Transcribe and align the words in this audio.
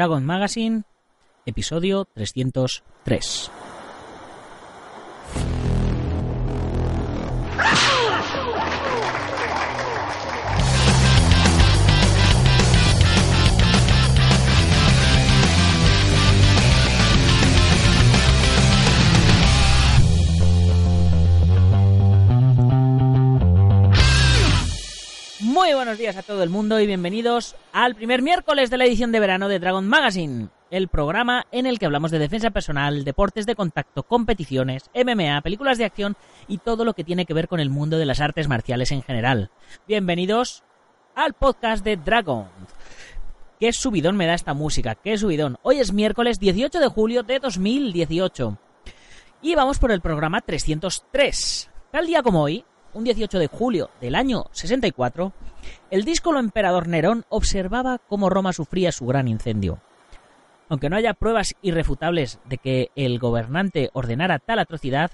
Dragon 0.00 0.24
Magazine, 0.24 0.84
episodio 1.44 2.08
303. 2.14 3.59
Buenos 25.90 25.98
días 25.98 26.16
a 26.18 26.22
todo 26.22 26.44
el 26.44 26.50
mundo 26.50 26.78
y 26.78 26.86
bienvenidos 26.86 27.56
al 27.72 27.96
primer 27.96 28.22
miércoles 28.22 28.70
de 28.70 28.76
la 28.76 28.84
edición 28.84 29.10
de 29.10 29.18
verano 29.18 29.48
de 29.48 29.58
Dragon 29.58 29.88
Magazine, 29.88 30.46
el 30.70 30.86
programa 30.86 31.46
en 31.50 31.66
el 31.66 31.80
que 31.80 31.86
hablamos 31.86 32.12
de 32.12 32.20
defensa 32.20 32.50
personal, 32.50 33.02
deportes 33.02 33.44
de 33.44 33.56
contacto, 33.56 34.04
competiciones, 34.04 34.88
MMA, 34.94 35.40
películas 35.40 35.78
de 35.78 35.86
acción 35.86 36.16
y 36.46 36.58
todo 36.58 36.84
lo 36.84 36.94
que 36.94 37.02
tiene 37.02 37.26
que 37.26 37.34
ver 37.34 37.48
con 37.48 37.58
el 37.58 37.70
mundo 37.70 37.98
de 37.98 38.06
las 38.06 38.20
artes 38.20 38.46
marciales 38.46 38.92
en 38.92 39.02
general. 39.02 39.50
Bienvenidos 39.88 40.62
al 41.16 41.32
podcast 41.32 41.84
de 41.84 41.96
Dragon. 41.96 42.46
Qué 43.58 43.72
subidón 43.72 44.16
me 44.16 44.26
da 44.26 44.34
esta 44.34 44.54
música, 44.54 44.94
qué 44.94 45.18
subidón. 45.18 45.58
Hoy 45.62 45.80
es 45.80 45.92
miércoles 45.92 46.38
18 46.38 46.78
de 46.78 46.86
julio 46.86 47.24
de 47.24 47.40
2018. 47.40 48.58
Y 49.42 49.56
vamos 49.56 49.80
por 49.80 49.90
el 49.90 50.00
programa 50.00 50.40
303. 50.40 51.68
Tal 51.90 52.06
día 52.06 52.22
como 52.22 52.42
hoy, 52.42 52.64
un 52.94 53.04
18 53.04 53.38
de 53.38 53.46
julio 53.46 53.90
del 54.00 54.14
año 54.14 54.46
64, 54.52 55.32
el 55.90 56.04
díscolo 56.04 56.38
emperador 56.38 56.88
Nerón 56.88 57.24
observaba 57.28 57.98
cómo 57.98 58.30
Roma 58.30 58.52
sufría 58.52 58.92
su 58.92 59.06
gran 59.06 59.28
incendio. 59.28 59.80
Aunque 60.68 60.88
no 60.88 60.96
haya 60.96 61.14
pruebas 61.14 61.54
irrefutables 61.62 62.38
de 62.44 62.58
que 62.58 62.90
el 62.94 63.18
gobernante 63.18 63.90
ordenara 63.92 64.38
tal 64.38 64.60
atrocidad, 64.60 65.10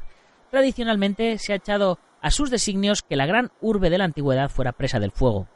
tradicionalmente 0.50 1.38
se 1.38 1.52
ha 1.52 1.56
echado 1.56 1.98
a 2.20 2.30
sus 2.30 2.50
designios 2.50 3.02
que 3.02 3.16
la 3.16 3.26
gran 3.26 3.50
urbe 3.60 3.90
de 3.90 3.98
la 3.98 4.04
antigüedad 4.04 4.50
fuera 4.50 4.72
presa 4.72 5.00
del 5.00 5.12
fuego. 5.12 5.48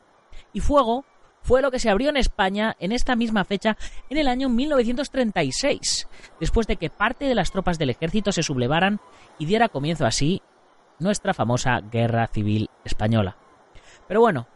Y 0.52 0.60
fuego 0.60 1.04
fue 1.42 1.62
lo 1.62 1.70
que 1.70 1.78
se 1.78 1.90
abrió 1.90 2.10
en 2.10 2.16
España 2.16 2.76
en 2.80 2.92
esta 2.92 3.16
misma 3.16 3.44
fecha 3.44 3.76
en 4.08 4.18
el 4.18 4.28
año 4.28 4.48
1936, 4.48 6.08
después 6.38 6.66
de 6.66 6.76
que 6.76 6.90
parte 6.90 7.24
de 7.24 7.34
las 7.34 7.50
tropas 7.50 7.78
del 7.78 7.90
ejército 7.90 8.32
se 8.32 8.42
sublevaran 8.42 9.00
y 9.38 9.46
diera 9.46 9.68
comienzo 9.68 10.06
así 10.06 10.42
nuestra 11.00 11.34
famosa 11.34 11.80
Guerra 11.80 12.26
Civil 12.26 12.68
Española. 12.84 13.36
Pero 14.06 14.20
bueno, 14.20 14.46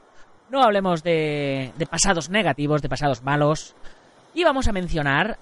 no 0.50 0.62
hablemos 0.62 1.02
de, 1.02 1.72
de, 1.76 1.86
pasados 1.86 2.30
negativos, 2.30 2.82
de 2.82 2.88
pasados 2.88 3.22
malos, 3.22 3.74
y 4.34 4.44
vamos 4.44 4.68
a 4.68 4.72
mencionar 4.72 5.38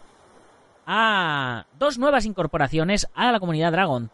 a 0.86 1.66
dos 1.78 1.98
nuevas 1.98 2.24
incorporaciones 2.24 3.08
a 3.14 3.32
la 3.32 3.40
comunidad 3.40 3.72
Dragon. 3.72 4.10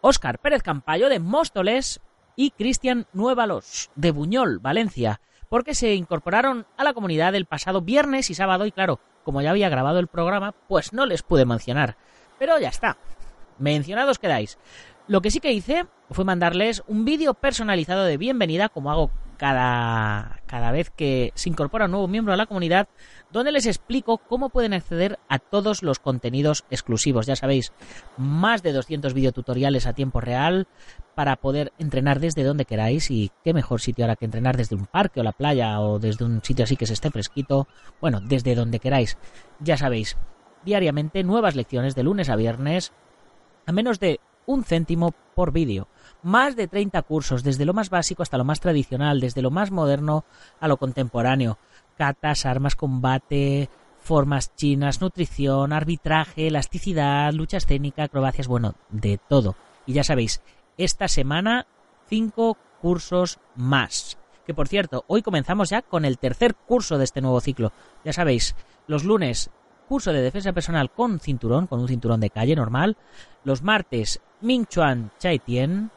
Óscar 0.00 0.38
Pérez 0.38 0.62
Campayo 0.62 1.08
de 1.08 1.18
Móstoles 1.18 2.00
y 2.36 2.50
Cristian 2.50 3.06
Nuevalos 3.12 3.90
de 3.94 4.10
Buñol, 4.10 4.58
Valencia, 4.58 5.20
porque 5.48 5.74
se 5.74 5.94
incorporaron 5.94 6.66
a 6.76 6.84
la 6.84 6.94
comunidad 6.94 7.34
el 7.34 7.46
pasado 7.46 7.80
viernes 7.80 8.28
y 8.30 8.34
sábado 8.34 8.66
y 8.66 8.72
claro, 8.72 9.00
como 9.24 9.40
ya 9.40 9.50
había 9.50 9.68
grabado 9.68 9.98
el 9.98 10.08
programa, 10.08 10.52
pues 10.68 10.92
no 10.92 11.06
les 11.06 11.22
pude 11.22 11.46
mencionar. 11.46 11.96
Pero 12.38 12.58
ya 12.58 12.68
está. 12.68 12.96
Mencionados 13.58 14.18
quedáis. 14.18 14.58
Lo 15.06 15.20
que 15.20 15.30
sí 15.30 15.40
que 15.40 15.52
hice 15.52 15.84
fue 16.10 16.24
mandarles 16.24 16.82
un 16.86 17.04
vídeo 17.04 17.34
personalizado 17.34 18.04
de 18.04 18.16
bienvenida, 18.16 18.70
como 18.70 18.90
hago 18.90 19.10
cada, 19.36 20.40
cada 20.46 20.72
vez 20.72 20.88
que 20.88 21.30
se 21.34 21.50
incorpora 21.50 21.84
un 21.84 21.90
nuevo 21.90 22.08
miembro 22.08 22.32
a 22.32 22.38
la 22.38 22.46
comunidad, 22.46 22.88
donde 23.30 23.52
les 23.52 23.66
explico 23.66 24.16
cómo 24.16 24.48
pueden 24.48 24.72
acceder 24.72 25.18
a 25.28 25.38
todos 25.38 25.82
los 25.82 25.98
contenidos 25.98 26.64
exclusivos. 26.70 27.26
Ya 27.26 27.36
sabéis, 27.36 27.74
más 28.16 28.62
de 28.62 28.72
200 28.72 29.12
videotutoriales 29.12 29.86
a 29.86 29.92
tiempo 29.92 30.22
real 30.22 30.68
para 31.14 31.36
poder 31.36 31.74
entrenar 31.78 32.18
desde 32.18 32.42
donde 32.42 32.64
queráis 32.64 33.10
y 33.10 33.30
qué 33.44 33.52
mejor 33.52 33.82
sitio 33.82 34.06
ahora 34.06 34.16
que 34.16 34.24
entrenar 34.24 34.56
desde 34.56 34.74
un 34.74 34.86
parque 34.86 35.20
o 35.20 35.22
la 35.22 35.32
playa 35.32 35.80
o 35.80 35.98
desde 35.98 36.24
un 36.24 36.42
sitio 36.42 36.64
así 36.64 36.76
que 36.76 36.86
se 36.86 36.94
esté 36.94 37.10
fresquito. 37.10 37.68
Bueno, 38.00 38.20
desde 38.22 38.54
donde 38.54 38.78
queráis. 38.78 39.18
Ya 39.60 39.76
sabéis, 39.76 40.16
diariamente 40.64 41.22
nuevas 41.24 41.56
lecciones 41.56 41.94
de 41.94 42.04
lunes 42.04 42.30
a 42.30 42.36
viernes 42.36 42.94
a 43.66 43.72
menos 43.72 43.98
de 44.00 44.20
un 44.46 44.64
céntimo 44.64 45.14
por 45.34 45.52
vídeo. 45.52 45.88
Más 46.22 46.56
de 46.56 46.68
30 46.68 47.02
cursos, 47.02 47.42
desde 47.42 47.64
lo 47.64 47.74
más 47.74 47.90
básico 47.90 48.22
hasta 48.22 48.38
lo 48.38 48.44
más 48.44 48.60
tradicional, 48.60 49.20
desde 49.20 49.42
lo 49.42 49.50
más 49.50 49.70
moderno 49.70 50.24
a 50.60 50.68
lo 50.68 50.76
contemporáneo. 50.76 51.58
Catas, 51.96 52.46
armas, 52.46 52.76
combate, 52.76 53.68
formas 53.98 54.54
chinas, 54.54 55.00
nutrición, 55.00 55.72
arbitraje, 55.72 56.48
elasticidad, 56.48 57.32
lucha 57.32 57.56
escénica, 57.56 58.04
acrobacias, 58.04 58.48
bueno, 58.48 58.74
de 58.90 59.18
todo. 59.18 59.56
Y 59.86 59.94
ya 59.94 60.04
sabéis, 60.04 60.42
esta 60.76 61.08
semana 61.08 61.66
cinco 62.08 62.56
cursos 62.80 63.38
más. 63.56 64.18
Que 64.46 64.54
por 64.54 64.68
cierto, 64.68 65.04
hoy 65.06 65.22
comenzamos 65.22 65.70
ya 65.70 65.82
con 65.82 66.04
el 66.04 66.18
tercer 66.18 66.54
curso 66.54 66.98
de 66.98 67.04
este 67.04 67.22
nuevo 67.22 67.40
ciclo. 67.40 67.72
Ya 68.04 68.12
sabéis, 68.12 68.54
los 68.86 69.04
lunes 69.04 69.50
curso 69.88 70.12
de 70.12 70.22
defensa 70.22 70.52
personal 70.52 70.90
con 70.90 71.20
cinturón, 71.20 71.66
con 71.66 71.80
un 71.80 71.88
cinturón 71.88 72.20
de 72.20 72.30
calle 72.30 72.56
normal. 72.56 72.96
Los 73.44 73.62
martes, 73.62 74.20
Ming 74.40 74.66
Chuan 74.66 75.10
Chai 75.18 75.38
Tien. 75.38 75.90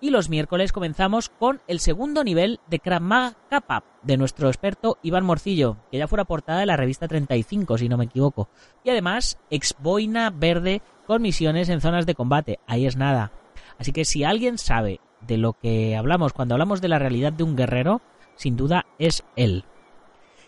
Y 0.00 0.10
los 0.10 0.28
miércoles 0.28 0.72
comenzamos 0.72 1.30
con 1.30 1.62
el 1.66 1.80
segundo 1.80 2.22
nivel 2.22 2.60
de 2.68 2.80
Krav 2.80 3.00
Maga 3.00 3.36
Kappa 3.48 3.82
de 4.02 4.16
nuestro 4.16 4.48
experto 4.48 4.98
Iván 5.02 5.24
Morcillo, 5.24 5.78
que 5.90 5.98
ya 5.98 6.06
fuera 6.06 6.24
portada 6.24 6.60
de 6.60 6.66
la 6.66 6.76
revista 6.76 7.08
35, 7.08 7.78
si 7.78 7.88
no 7.88 7.96
me 7.96 8.04
equivoco. 8.04 8.48
Y 8.84 8.90
además, 8.90 9.38
exboina 9.50 10.30
verde 10.30 10.82
con 11.06 11.22
misiones 11.22 11.70
en 11.70 11.80
zonas 11.80 12.06
de 12.06 12.14
combate. 12.14 12.60
Ahí 12.66 12.86
es 12.86 12.96
nada. 12.96 13.32
Así 13.78 13.92
que 13.92 14.04
si 14.04 14.22
alguien 14.22 14.58
sabe 14.58 15.00
de 15.26 15.38
lo 15.38 15.54
que 15.54 15.96
hablamos 15.96 16.32
cuando 16.32 16.54
hablamos 16.54 16.80
de 16.80 16.88
la 16.88 16.98
realidad 16.98 17.32
de 17.32 17.44
un 17.44 17.56
guerrero, 17.56 18.00
sin 18.36 18.56
duda 18.56 18.86
es 18.98 19.24
él. 19.34 19.64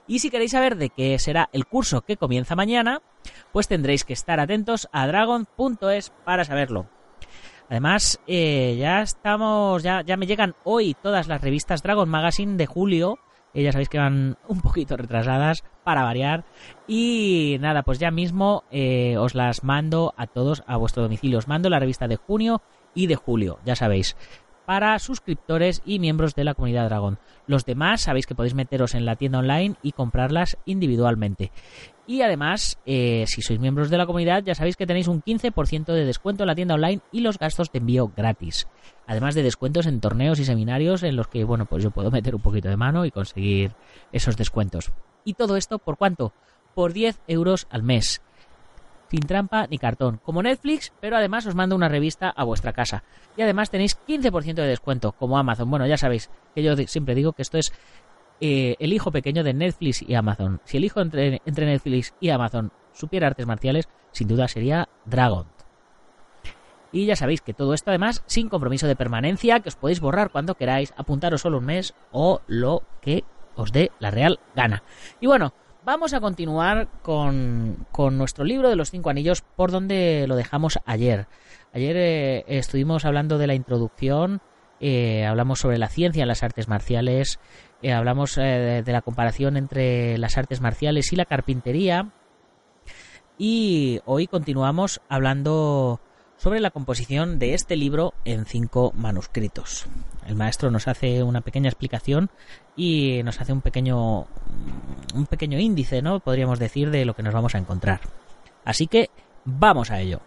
Y 0.08 0.20
si 0.20 0.30
queréis 0.30 0.52
saber 0.52 0.76
de 0.76 0.88
qué 0.88 1.18
será 1.18 1.50
el 1.52 1.66
curso 1.66 2.00
que 2.00 2.16
comienza 2.16 2.56
mañana, 2.56 3.02
pues 3.52 3.68
tendréis 3.68 4.04
que 4.04 4.14
estar 4.14 4.40
atentos 4.40 4.88
a 4.90 5.06
dragon.es 5.06 6.10
para 6.24 6.44
saberlo. 6.44 6.88
Además, 7.68 8.18
eh, 8.26 8.76
ya 8.78 9.02
estamos, 9.02 9.82
ya, 9.82 10.00
ya 10.00 10.16
me 10.16 10.26
llegan 10.26 10.54
hoy 10.64 10.96
todas 11.02 11.28
las 11.28 11.42
revistas 11.42 11.82
Dragon 11.82 12.08
Magazine 12.08 12.56
de 12.56 12.64
julio. 12.64 13.18
Ya 13.52 13.72
sabéis 13.72 13.90
que 13.90 13.98
van 13.98 14.38
un 14.48 14.62
poquito 14.62 14.96
retrasadas 14.96 15.62
para 15.84 16.04
variar. 16.04 16.46
Y 16.86 17.58
nada, 17.60 17.82
pues 17.82 17.98
ya 17.98 18.10
mismo 18.10 18.64
eh, 18.70 19.18
os 19.18 19.34
las 19.34 19.62
mando 19.62 20.14
a 20.16 20.26
todos 20.26 20.62
a 20.66 20.78
vuestro 20.78 21.02
domicilio. 21.02 21.38
Os 21.38 21.48
mando 21.48 21.68
la 21.68 21.80
revista 21.80 22.08
de 22.08 22.16
junio 22.16 22.62
y 22.94 23.06
de 23.06 23.16
julio, 23.16 23.58
ya 23.66 23.76
sabéis 23.76 24.16
para 24.68 24.98
suscriptores 24.98 25.80
y 25.86 25.98
miembros 25.98 26.34
de 26.34 26.44
la 26.44 26.52
comunidad 26.52 26.90
Dragon. 26.90 27.18
Los 27.46 27.64
demás 27.64 28.02
sabéis 28.02 28.26
que 28.26 28.34
podéis 28.34 28.52
meteros 28.52 28.94
en 28.94 29.06
la 29.06 29.16
tienda 29.16 29.38
online 29.38 29.76
y 29.82 29.92
comprarlas 29.92 30.58
individualmente. 30.66 31.52
Y 32.06 32.20
además, 32.20 32.78
eh, 32.84 33.24
si 33.28 33.40
sois 33.40 33.58
miembros 33.60 33.88
de 33.88 33.96
la 33.96 34.04
comunidad, 34.04 34.42
ya 34.44 34.54
sabéis 34.54 34.76
que 34.76 34.86
tenéis 34.86 35.08
un 35.08 35.22
15% 35.22 35.86
de 35.94 36.04
descuento 36.04 36.42
en 36.42 36.48
la 36.48 36.54
tienda 36.54 36.74
online 36.74 37.00
y 37.12 37.22
los 37.22 37.38
gastos 37.38 37.72
de 37.72 37.78
envío 37.78 38.12
gratis. 38.14 38.68
Además 39.06 39.34
de 39.34 39.42
descuentos 39.42 39.86
en 39.86 40.02
torneos 40.02 40.38
y 40.38 40.44
seminarios 40.44 41.02
en 41.02 41.16
los 41.16 41.28
que, 41.28 41.44
bueno, 41.44 41.64
pues 41.64 41.82
yo 41.82 41.90
puedo 41.90 42.10
meter 42.10 42.34
un 42.34 42.42
poquito 42.42 42.68
de 42.68 42.76
mano 42.76 43.06
y 43.06 43.10
conseguir 43.10 43.72
esos 44.12 44.36
descuentos. 44.36 44.92
¿Y 45.24 45.32
todo 45.32 45.56
esto 45.56 45.78
por 45.78 45.96
cuánto? 45.96 46.34
Por 46.74 46.92
10 46.92 47.18
euros 47.26 47.66
al 47.70 47.84
mes 47.84 48.20
sin 49.10 49.20
trampa 49.20 49.66
ni 49.68 49.78
cartón, 49.78 50.20
como 50.22 50.42
Netflix, 50.42 50.92
pero 51.00 51.16
además 51.16 51.46
os 51.46 51.54
mando 51.54 51.76
una 51.76 51.88
revista 51.88 52.30
a 52.30 52.44
vuestra 52.44 52.72
casa. 52.72 53.04
Y 53.36 53.42
además 53.42 53.70
tenéis 53.70 53.98
15% 54.06 54.54
de 54.54 54.66
descuento, 54.66 55.12
como 55.12 55.38
Amazon. 55.38 55.70
Bueno, 55.70 55.86
ya 55.86 55.96
sabéis 55.96 56.30
que 56.54 56.62
yo 56.62 56.76
siempre 56.76 57.14
digo 57.14 57.32
que 57.32 57.42
esto 57.42 57.58
es 57.58 57.72
eh, 58.40 58.76
el 58.78 58.92
hijo 58.92 59.10
pequeño 59.10 59.42
de 59.42 59.54
Netflix 59.54 60.02
y 60.02 60.14
Amazon. 60.14 60.60
Si 60.64 60.76
el 60.76 60.84
hijo 60.84 61.00
entre, 61.00 61.42
entre 61.44 61.66
Netflix 61.66 62.14
y 62.20 62.30
Amazon 62.30 62.72
supiera 62.92 63.26
artes 63.26 63.46
marciales, 63.46 63.88
sin 64.12 64.28
duda 64.28 64.48
sería 64.48 64.88
Dragon. 65.04 65.46
Y 66.90 67.04
ya 67.04 67.16
sabéis 67.16 67.42
que 67.42 67.52
todo 67.52 67.74
esto 67.74 67.90
además 67.90 68.22
sin 68.26 68.48
compromiso 68.48 68.86
de 68.86 68.96
permanencia, 68.96 69.60
que 69.60 69.68
os 69.68 69.76
podéis 69.76 70.00
borrar 70.00 70.30
cuando 70.30 70.54
queráis, 70.54 70.94
apuntaros 70.96 71.42
solo 71.42 71.58
un 71.58 71.66
mes 71.66 71.94
o 72.12 72.40
lo 72.46 72.82
que 73.02 73.24
os 73.56 73.72
dé 73.72 73.90
la 73.98 74.10
real 74.10 74.40
gana. 74.54 74.82
Y 75.20 75.26
bueno, 75.26 75.52
vamos 75.84 76.12
a 76.12 76.20
continuar 76.20 76.88
con, 77.02 77.86
con 77.92 78.18
nuestro 78.18 78.44
libro 78.44 78.68
de 78.68 78.76
los 78.76 78.90
cinco 78.90 79.10
anillos 79.10 79.42
por 79.42 79.70
donde 79.70 80.26
lo 80.28 80.36
dejamos 80.36 80.78
ayer. 80.84 81.26
Ayer 81.72 81.96
eh, 81.96 82.44
estuvimos 82.46 83.04
hablando 83.04 83.38
de 83.38 83.46
la 83.46 83.54
introducción, 83.54 84.40
eh, 84.80 85.26
hablamos 85.26 85.60
sobre 85.60 85.78
la 85.78 85.88
ciencia 85.88 86.22
en 86.22 86.28
las 86.28 86.42
artes 86.42 86.68
marciales, 86.68 87.40
eh, 87.82 87.92
hablamos 87.92 88.34
de 88.36 88.84
la 88.86 89.02
comparación 89.02 89.56
entre 89.56 90.18
las 90.18 90.38
artes 90.38 90.60
marciales 90.60 91.12
y 91.12 91.16
la 91.16 91.24
carpintería. 91.24 92.10
Y 93.36 94.00
hoy 94.04 94.26
continuamos 94.26 95.00
hablando 95.08 96.00
sobre 96.38 96.60
la 96.60 96.70
composición 96.70 97.38
de 97.38 97.54
este 97.54 97.76
libro 97.76 98.14
en 98.24 98.46
cinco 98.46 98.92
manuscritos. 98.94 99.86
El 100.26 100.36
maestro 100.36 100.70
nos 100.70 100.86
hace 100.86 101.22
una 101.24 101.40
pequeña 101.40 101.68
explicación 101.68 102.30
y 102.76 103.22
nos 103.24 103.40
hace 103.40 103.52
un 103.52 103.60
pequeño 103.60 104.26
un 105.14 105.26
pequeño 105.28 105.58
índice, 105.58 106.00
¿no? 106.00 106.20
Podríamos 106.20 106.60
decir 106.60 106.90
de 106.90 107.04
lo 107.04 107.14
que 107.14 107.24
nos 107.24 107.34
vamos 107.34 107.54
a 107.54 107.58
encontrar. 107.58 108.00
Así 108.64 108.86
que 108.86 109.10
vamos 109.44 109.90
a 109.90 110.00
ello. 110.00 110.20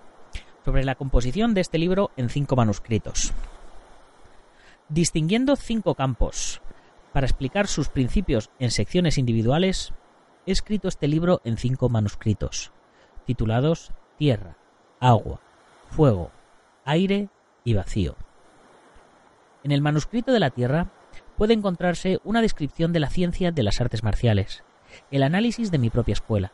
Sobre 0.65 0.83
la 0.83 0.95
composición 0.95 1.53
de 1.53 1.61
este 1.61 1.77
libro 1.79 2.11
en 2.17 2.29
cinco 2.29 2.55
manuscritos. 2.55 3.33
Distinguiendo 4.89 5.55
cinco 5.55 5.95
campos 5.95 6.61
para 7.13 7.25
explicar 7.25 7.67
sus 7.67 7.87
principios 7.87 8.51
en 8.59 8.71
secciones 8.71 9.17
individuales, 9.17 9.93
he 10.45 10.51
escrito 10.51 10.89
este 10.89 11.07
libro 11.07 11.41
en 11.45 11.57
cinco 11.57 11.87
manuscritos, 11.87 12.71
titulados 13.25 13.91
Tierra, 14.17 14.57
Agua, 14.99 15.41
fuego, 15.91 16.31
aire 16.85 17.29
y 17.63 17.75
vacío. 17.75 18.15
En 19.63 19.71
el 19.71 19.81
manuscrito 19.81 20.31
de 20.31 20.39
la 20.39 20.49
Tierra 20.49 20.87
puede 21.37 21.53
encontrarse 21.53 22.19
una 22.23 22.41
descripción 22.41 22.93
de 22.93 22.99
la 22.99 23.09
ciencia 23.09 23.51
de 23.51 23.63
las 23.63 23.79
artes 23.79 24.03
marciales, 24.03 24.63
el 25.11 25.23
análisis 25.23 25.69
de 25.69 25.77
mi 25.77 25.89
propia 25.89 26.13
escuela. 26.13 26.51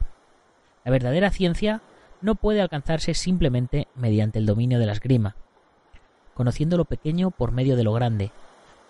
La 0.84 0.92
verdadera 0.92 1.31
ciencia 1.31 1.81
no 2.22 2.36
puede 2.36 2.62
alcanzarse 2.62 3.13
simplemente 3.13 3.88
mediante 3.95 4.39
el 4.39 4.45
dominio 4.45 4.80
de 4.80 4.86
la 4.88 4.94
esgrima. 4.94 5.36
Conociendo 6.34 6.78
lo 6.78 6.86
pequeño 6.86 7.31
por 7.31 7.51
medio 7.51 7.75
de 7.75 7.84
lo 7.84 7.94
grande, 7.94 8.31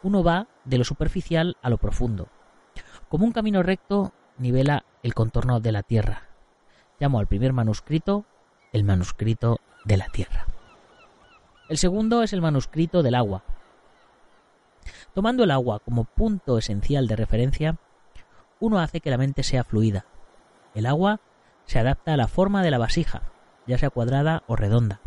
uno 0.03 0.23
va 0.23 0.47
de 0.65 0.77
lo 0.77 0.83
superficial 0.83 1.57
a 1.61 1.69
lo 1.69 1.77
profundo. 1.77 2.29
Como 3.09 3.25
un 3.25 3.31
camino 3.31 3.63
recto 3.63 4.13
nivela 4.37 4.85
el 5.03 5.13
contorno 5.13 5.59
de 5.59 5.71
la 5.71 5.83
Tierra. 5.83 6.23
Llamo 6.99 7.19
al 7.19 7.27
primer 7.27 7.53
manuscrito 7.53 8.25
el 8.73 8.83
manuscrito 8.83 9.59
de 9.87 9.97
la 9.97 10.07
tierra. 10.09 10.45
El 11.69 11.77
segundo 11.77 12.21
es 12.21 12.33
el 12.33 12.41
manuscrito 12.41 13.01
del 13.03 13.15
agua. 13.15 13.43
Tomando 15.13 15.43
el 15.43 15.51
agua 15.51 15.79
como 15.79 16.03
punto 16.03 16.57
esencial 16.57 17.07
de 17.07 17.15
referencia, 17.15 17.77
uno 18.59 18.79
hace 18.79 19.01
que 19.01 19.09
la 19.09 19.17
mente 19.17 19.43
sea 19.43 19.63
fluida. 19.63 20.05
El 20.75 20.85
agua 20.85 21.19
se 21.65 21.79
adapta 21.79 22.13
a 22.13 22.17
la 22.17 22.27
forma 22.27 22.63
de 22.63 22.71
la 22.71 22.77
vasija, 22.77 23.23
ya 23.65 23.77
sea 23.77 23.89
cuadrada 23.89 24.43
o 24.47 24.55
redonda. 24.55 24.99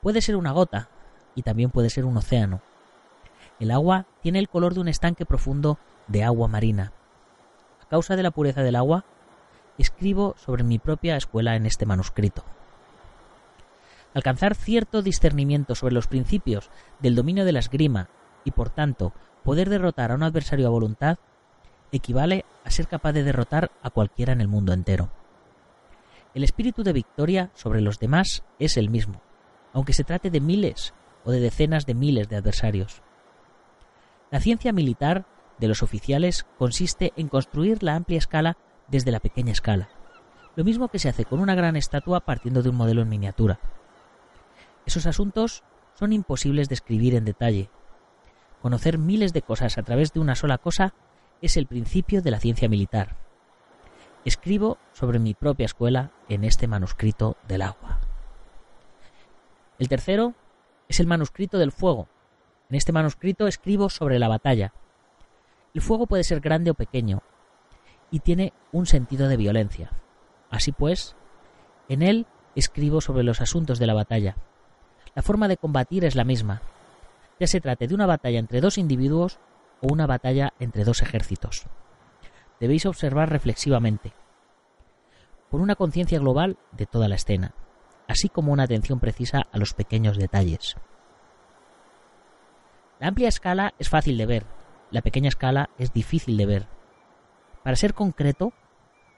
Puede 0.00 0.22
ser 0.22 0.36
una 0.36 0.52
gota 0.52 0.88
y 1.34 1.42
también 1.42 1.70
puede 1.70 1.90
ser 1.90 2.04
un 2.04 2.16
océano. 2.16 2.62
El 3.58 3.70
agua 3.70 4.06
tiene 4.22 4.38
el 4.38 4.48
color 4.48 4.74
de 4.74 4.80
un 4.80 4.88
estanque 4.88 5.26
profundo 5.26 5.78
de 6.06 6.24
agua 6.24 6.48
marina. 6.48 6.92
A 7.82 7.86
causa 7.88 8.16
de 8.16 8.22
la 8.22 8.30
pureza 8.30 8.62
del 8.62 8.76
agua, 8.76 9.04
escribo 9.78 10.34
sobre 10.38 10.64
mi 10.64 10.78
propia 10.78 11.16
escuela 11.16 11.56
en 11.56 11.66
este 11.66 11.86
manuscrito. 11.86 12.44
Alcanzar 14.14 14.54
cierto 14.54 15.02
discernimiento 15.02 15.74
sobre 15.74 15.94
los 15.94 16.08
principios 16.08 16.70
del 16.98 17.14
dominio 17.14 17.44
de 17.44 17.52
la 17.52 17.60
esgrima 17.60 18.08
y 18.44 18.50
por 18.50 18.70
tanto 18.70 19.12
poder 19.44 19.68
derrotar 19.68 20.10
a 20.10 20.14
un 20.14 20.22
adversario 20.22 20.66
a 20.66 20.70
voluntad 20.70 21.18
equivale 21.92 22.44
a 22.64 22.70
ser 22.70 22.88
capaz 22.88 23.12
de 23.12 23.22
derrotar 23.22 23.70
a 23.82 23.90
cualquiera 23.90 24.32
en 24.32 24.40
el 24.40 24.48
mundo 24.48 24.72
entero. 24.72 25.10
El 26.34 26.44
espíritu 26.44 26.82
de 26.82 26.92
victoria 26.92 27.50
sobre 27.54 27.80
los 27.80 27.98
demás 27.98 28.44
es 28.58 28.76
el 28.76 28.90
mismo, 28.90 29.20
aunque 29.72 29.92
se 29.92 30.04
trate 30.04 30.30
de 30.30 30.40
miles 30.40 30.94
o 31.24 31.32
de 31.32 31.40
decenas 31.40 31.86
de 31.86 31.94
miles 31.94 32.28
de 32.28 32.36
adversarios. 32.36 33.02
La 34.30 34.40
ciencia 34.40 34.72
militar 34.72 35.26
de 35.58 35.68
los 35.68 35.82
oficiales 35.82 36.46
consiste 36.56 37.12
en 37.16 37.28
construir 37.28 37.82
la 37.82 37.96
amplia 37.96 38.18
escala 38.18 38.56
desde 38.88 39.10
la 39.10 39.20
pequeña 39.20 39.52
escala, 39.52 39.88
lo 40.56 40.64
mismo 40.64 40.88
que 40.88 40.98
se 40.98 41.08
hace 41.08 41.24
con 41.24 41.40
una 41.40 41.54
gran 41.54 41.76
estatua 41.76 42.20
partiendo 42.20 42.62
de 42.62 42.70
un 42.70 42.76
modelo 42.76 43.02
en 43.02 43.08
miniatura. 43.08 43.60
Esos 44.90 45.06
asuntos 45.06 45.62
son 45.94 46.12
imposibles 46.12 46.68
de 46.68 46.74
escribir 46.74 47.14
en 47.14 47.24
detalle. 47.24 47.70
Conocer 48.60 48.98
miles 48.98 49.32
de 49.32 49.40
cosas 49.40 49.78
a 49.78 49.84
través 49.84 50.12
de 50.12 50.18
una 50.18 50.34
sola 50.34 50.58
cosa 50.58 50.94
es 51.40 51.56
el 51.56 51.68
principio 51.68 52.22
de 52.22 52.32
la 52.32 52.40
ciencia 52.40 52.68
militar. 52.68 53.16
Escribo 54.24 54.78
sobre 54.92 55.20
mi 55.20 55.32
propia 55.32 55.66
escuela 55.66 56.10
en 56.28 56.42
este 56.42 56.66
manuscrito 56.66 57.36
del 57.46 57.62
agua. 57.62 58.00
El 59.78 59.88
tercero 59.88 60.34
es 60.88 60.98
el 60.98 61.06
manuscrito 61.06 61.56
del 61.56 61.70
fuego. 61.70 62.08
En 62.68 62.74
este 62.74 62.90
manuscrito 62.90 63.46
escribo 63.46 63.90
sobre 63.90 64.18
la 64.18 64.26
batalla. 64.26 64.74
El 65.72 65.82
fuego 65.82 66.08
puede 66.08 66.24
ser 66.24 66.40
grande 66.40 66.72
o 66.72 66.74
pequeño 66.74 67.22
y 68.10 68.18
tiene 68.18 68.52
un 68.72 68.86
sentido 68.86 69.28
de 69.28 69.36
violencia. 69.36 69.92
Así 70.50 70.72
pues, 70.72 71.14
en 71.88 72.02
él 72.02 72.26
escribo 72.56 73.00
sobre 73.00 73.22
los 73.22 73.40
asuntos 73.40 73.78
de 73.78 73.86
la 73.86 73.94
batalla. 73.94 74.34
La 75.14 75.22
forma 75.22 75.48
de 75.48 75.56
combatir 75.56 76.04
es 76.04 76.14
la 76.14 76.24
misma, 76.24 76.62
ya 77.40 77.46
se 77.46 77.60
trate 77.60 77.88
de 77.88 77.94
una 77.94 78.06
batalla 78.06 78.38
entre 78.38 78.60
dos 78.60 78.78
individuos 78.78 79.38
o 79.80 79.92
una 79.92 80.06
batalla 80.06 80.52
entre 80.60 80.84
dos 80.84 81.02
ejércitos. 81.02 81.66
Debéis 82.60 82.86
observar 82.86 83.30
reflexivamente, 83.30 84.12
por 85.50 85.60
una 85.60 85.74
conciencia 85.74 86.18
global 86.18 86.58
de 86.72 86.86
toda 86.86 87.08
la 87.08 87.16
escena, 87.16 87.54
así 88.06 88.28
como 88.28 88.52
una 88.52 88.64
atención 88.64 89.00
precisa 89.00 89.46
a 89.50 89.58
los 89.58 89.74
pequeños 89.74 90.16
detalles. 90.16 90.76
La 93.00 93.08
amplia 93.08 93.28
escala 93.28 93.72
es 93.78 93.88
fácil 93.88 94.18
de 94.18 94.26
ver, 94.26 94.46
la 94.90 95.00
pequeña 95.00 95.28
escala 95.28 95.70
es 95.78 95.92
difícil 95.92 96.36
de 96.36 96.46
ver. 96.46 96.66
Para 97.64 97.76
ser 97.76 97.94
concreto, 97.94 98.52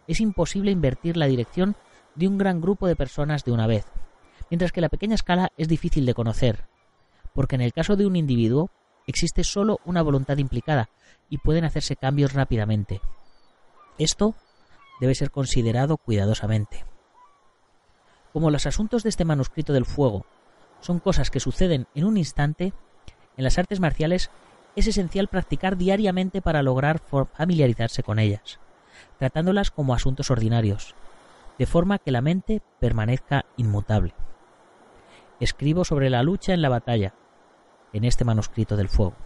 es 0.06 0.20
imposible 0.20 0.70
invertir 0.70 1.16
la 1.16 1.26
dirección 1.26 1.76
de 2.14 2.28
un 2.28 2.38
gran 2.38 2.60
grupo 2.60 2.86
de 2.86 2.96
personas 2.96 3.44
de 3.44 3.52
una 3.52 3.66
vez, 3.66 3.86
mientras 4.52 4.70
que 4.70 4.82
la 4.82 4.90
pequeña 4.90 5.14
escala 5.14 5.50
es 5.56 5.66
difícil 5.66 6.04
de 6.04 6.12
conocer, 6.12 6.66
porque 7.32 7.54
en 7.54 7.62
el 7.62 7.72
caso 7.72 7.96
de 7.96 8.04
un 8.04 8.16
individuo 8.16 8.68
existe 9.06 9.44
solo 9.44 9.80
una 9.86 10.02
voluntad 10.02 10.36
implicada 10.36 10.90
y 11.30 11.38
pueden 11.38 11.64
hacerse 11.64 11.96
cambios 11.96 12.34
rápidamente. 12.34 13.00
Esto 13.96 14.34
debe 15.00 15.14
ser 15.14 15.30
considerado 15.30 15.96
cuidadosamente. 15.96 16.84
Como 18.34 18.50
los 18.50 18.66
asuntos 18.66 19.02
de 19.02 19.08
este 19.08 19.24
manuscrito 19.24 19.72
del 19.72 19.86
fuego 19.86 20.26
son 20.80 20.98
cosas 20.98 21.30
que 21.30 21.40
suceden 21.40 21.86
en 21.94 22.04
un 22.04 22.18
instante, 22.18 22.74
en 23.38 23.44
las 23.44 23.56
artes 23.56 23.80
marciales 23.80 24.30
es 24.76 24.86
esencial 24.86 25.28
practicar 25.28 25.78
diariamente 25.78 26.42
para 26.42 26.62
lograr 26.62 27.00
familiarizarse 27.32 28.02
con 28.02 28.18
ellas, 28.18 28.60
tratándolas 29.18 29.70
como 29.70 29.94
asuntos 29.94 30.30
ordinarios, 30.30 30.94
de 31.58 31.64
forma 31.64 31.98
que 31.98 32.10
la 32.12 32.20
mente 32.20 32.60
permanezca 32.80 33.46
inmutable 33.56 34.12
escribo 35.44 35.84
sobre 35.84 36.10
la 36.10 36.22
lucha 36.22 36.54
en 36.54 36.62
la 36.62 36.68
batalla, 36.68 37.14
en 37.92 38.04
este 38.04 38.24
manuscrito 38.24 38.76
del 38.76 38.88
fuego. 38.88 39.16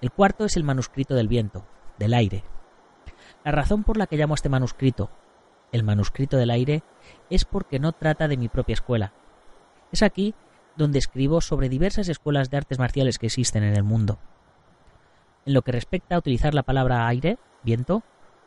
El 0.00 0.10
cuarto 0.10 0.44
es 0.44 0.56
el 0.56 0.64
manuscrito 0.64 1.14
del 1.14 1.28
viento, 1.28 1.66
del 1.98 2.12
aire. 2.12 2.44
La 3.44 3.52
razón 3.52 3.84
por 3.84 3.96
la 3.96 4.06
que 4.06 4.16
llamo 4.16 4.34
a 4.34 4.36
este 4.36 4.48
manuscrito 4.48 5.10
el 5.72 5.82
manuscrito 5.82 6.36
del 6.36 6.50
aire 6.50 6.84
es 7.30 7.44
porque 7.44 7.80
no 7.80 7.92
trata 7.92 8.28
de 8.28 8.36
mi 8.36 8.48
propia 8.48 8.74
escuela. 8.74 9.12
Es 9.90 10.02
aquí 10.02 10.34
donde 10.76 10.98
escribo 10.98 11.40
sobre 11.40 11.68
diversas 11.68 12.08
escuelas 12.08 12.50
de 12.50 12.58
artes 12.58 12.78
marciales 12.78 13.18
que 13.18 13.26
existen 13.26 13.64
en 13.64 13.74
el 13.74 13.82
mundo. 13.82 14.18
En 15.46 15.54
lo 15.54 15.62
que 15.62 15.72
respecta 15.72 16.14
a 16.14 16.18
utilizar 16.18 16.54
la 16.54 16.62
palabra 16.62 17.08
aire, 17.08 17.38
viento, 17.62 18.02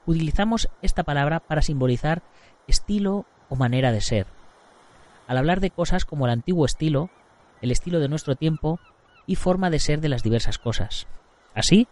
utilizamos 0.05 0.69
esta 0.81 1.03
palabra 1.03 1.41
para 1.41 1.61
simbolizar 1.61 2.23
estilo 2.67 3.25
o 3.49 3.55
manera 3.55 3.91
de 3.91 4.01
ser, 4.01 4.27
al 5.27 5.37
hablar 5.37 5.59
de 5.59 5.69
cosas 5.71 6.05
como 6.05 6.25
el 6.25 6.31
antiguo 6.31 6.65
estilo, 6.65 7.09
el 7.61 7.71
estilo 7.71 7.99
de 7.99 8.07
nuestro 8.07 8.35
tiempo 8.35 8.79
y 9.25 9.35
forma 9.35 9.69
de 9.69 9.79
ser 9.79 9.99
de 9.99 10.09
las 10.09 10.23
diversas 10.23 10.57
cosas. 10.57 11.07
Así, 11.53 11.87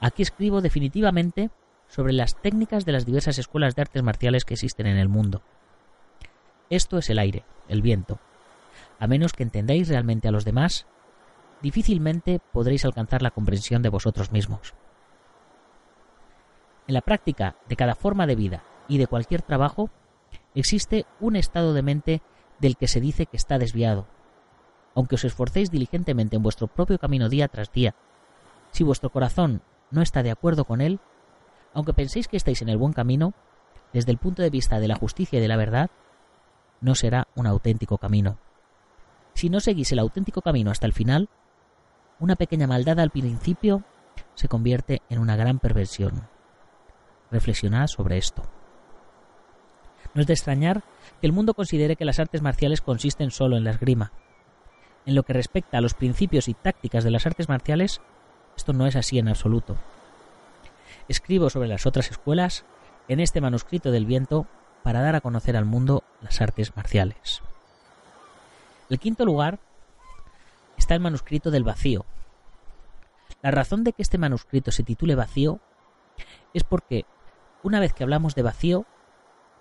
aquí 0.00 0.22
escribo 0.22 0.60
definitivamente 0.60 1.50
sobre 1.88 2.12
las 2.12 2.40
técnicas 2.40 2.84
de 2.84 2.92
las 2.92 3.04
diversas 3.04 3.38
escuelas 3.38 3.74
de 3.74 3.82
artes 3.82 4.02
marciales 4.02 4.44
que 4.44 4.54
existen 4.54 4.86
en 4.86 4.96
el 4.96 5.08
mundo. 5.08 5.42
Esto 6.70 6.98
es 6.98 7.10
el 7.10 7.18
aire, 7.18 7.44
el 7.68 7.82
viento. 7.82 8.20
A 9.00 9.08
menos 9.08 9.32
que 9.32 9.42
entendáis 9.42 9.88
realmente 9.88 10.28
a 10.28 10.30
los 10.30 10.44
demás, 10.44 10.86
difícilmente 11.62 12.40
podréis 12.52 12.84
alcanzar 12.84 13.22
la 13.22 13.32
comprensión 13.32 13.82
de 13.82 13.88
vosotros 13.88 14.30
mismos. 14.30 14.74
En 16.86 16.94
la 16.94 17.00
práctica 17.00 17.56
de 17.68 17.76
cada 17.76 17.96
forma 17.96 18.26
de 18.26 18.36
vida 18.36 18.62
y 18.88 18.98
de 18.98 19.08
cualquier 19.08 19.42
trabajo, 19.42 19.90
existe 20.54 21.06
un 21.18 21.34
estado 21.34 21.74
de 21.74 21.82
mente 21.82 22.22
del 22.60 22.76
que 22.76 22.88
se 22.88 23.00
dice 23.00 23.26
que 23.26 23.36
está 23.36 23.58
desviado. 23.58 24.06
Aunque 24.94 25.16
os 25.16 25.24
esforcéis 25.24 25.70
diligentemente 25.70 26.36
en 26.36 26.42
vuestro 26.42 26.66
propio 26.66 26.98
camino 26.98 27.28
día 27.28 27.48
tras 27.48 27.72
día, 27.72 27.94
si 28.70 28.84
vuestro 28.84 29.10
corazón 29.10 29.62
no 29.90 30.02
está 30.02 30.22
de 30.22 30.30
acuerdo 30.30 30.64
con 30.64 30.80
él, 30.80 31.00
aunque 31.74 31.94
penséis 31.94 32.28
que 32.28 32.36
estáis 32.36 32.62
en 32.62 32.68
el 32.68 32.78
buen 32.78 32.92
camino, 32.92 33.34
desde 33.92 34.12
el 34.12 34.18
punto 34.18 34.42
de 34.42 34.50
vista 34.50 34.78
de 34.78 34.88
la 34.88 34.96
justicia 34.96 35.38
y 35.38 35.42
de 35.42 35.48
la 35.48 35.56
verdad, 35.56 35.90
no 36.80 36.94
será 36.94 37.28
un 37.34 37.46
auténtico 37.46 37.98
camino. 37.98 38.38
Si 39.34 39.48
no 39.48 39.60
seguís 39.60 39.92
el 39.92 39.98
auténtico 39.98 40.42
camino 40.42 40.70
hasta 40.70 40.86
el 40.86 40.92
final, 40.92 41.28
una 42.18 42.36
pequeña 42.36 42.66
maldad 42.66 43.00
al 43.00 43.10
principio 43.10 43.84
se 44.34 44.48
convierte 44.48 45.02
en 45.08 45.18
una 45.18 45.36
gran 45.36 45.58
perversión. 45.58 46.28
Reflexionad 47.30 47.86
sobre 47.86 48.18
esto. 48.18 48.42
No 50.14 50.20
es 50.20 50.26
de 50.26 50.32
extrañar 50.32 50.82
que 51.20 51.26
el 51.26 51.32
mundo 51.32 51.54
considere 51.54 51.96
que 51.96 52.04
las 52.04 52.18
artes 52.18 52.42
marciales 52.42 52.80
consisten 52.80 53.30
solo 53.30 53.56
en 53.56 53.64
la 53.64 53.70
esgrima. 53.70 54.12
En 55.06 55.14
lo 55.14 55.22
que 55.22 55.32
respecta 55.32 55.78
a 55.78 55.80
los 55.80 55.94
principios 55.94 56.48
y 56.48 56.54
tácticas 56.54 57.04
de 57.04 57.10
las 57.10 57.26
artes 57.26 57.48
marciales, 57.48 58.00
esto 58.56 58.72
no 58.72 58.86
es 58.86 58.96
así 58.96 59.18
en 59.18 59.28
absoluto. 59.28 59.76
Escribo 61.08 61.50
sobre 61.50 61.68
las 61.68 61.86
otras 61.86 62.10
escuelas 62.10 62.64
en 63.08 63.20
este 63.20 63.40
manuscrito 63.40 63.90
del 63.90 64.06
viento 64.06 64.46
para 64.82 65.00
dar 65.00 65.16
a 65.16 65.20
conocer 65.20 65.56
al 65.56 65.64
mundo 65.64 66.04
las 66.20 66.40
artes 66.40 66.74
marciales. 66.76 67.42
El 68.88 68.98
quinto 68.98 69.24
lugar 69.24 69.58
está 70.76 70.94
el 70.94 71.00
manuscrito 71.00 71.50
del 71.50 71.64
vacío. 71.64 72.04
La 73.42 73.50
razón 73.50 73.84
de 73.84 73.92
que 73.92 74.02
este 74.02 74.18
manuscrito 74.18 74.70
se 74.70 74.82
titule 74.82 75.14
vacío 75.14 75.60
es 76.52 76.64
porque 76.64 77.04
una 77.62 77.80
vez 77.80 77.92
que 77.92 78.02
hablamos 78.02 78.34
de 78.34 78.42
vacío, 78.42 78.86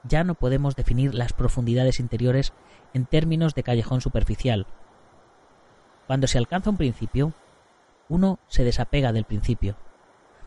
ya 0.04 0.24
no 0.24 0.36
podemos 0.36 0.76
definir 0.76 1.14
las 1.14 1.34
profundidades 1.34 2.00
interiores 2.00 2.54
en 2.94 3.06
términos 3.06 3.56
de 3.56 3.64
callejón 3.64 4.02
superficial. 4.02 4.66
Cuando 6.08 6.28
se 6.28 6.38
alcanza 6.38 6.70
un 6.70 6.78
principio, 6.78 7.34
uno 8.08 8.40
se 8.48 8.64
desapega 8.64 9.14
del 9.14 9.26
principio. 9.26 9.76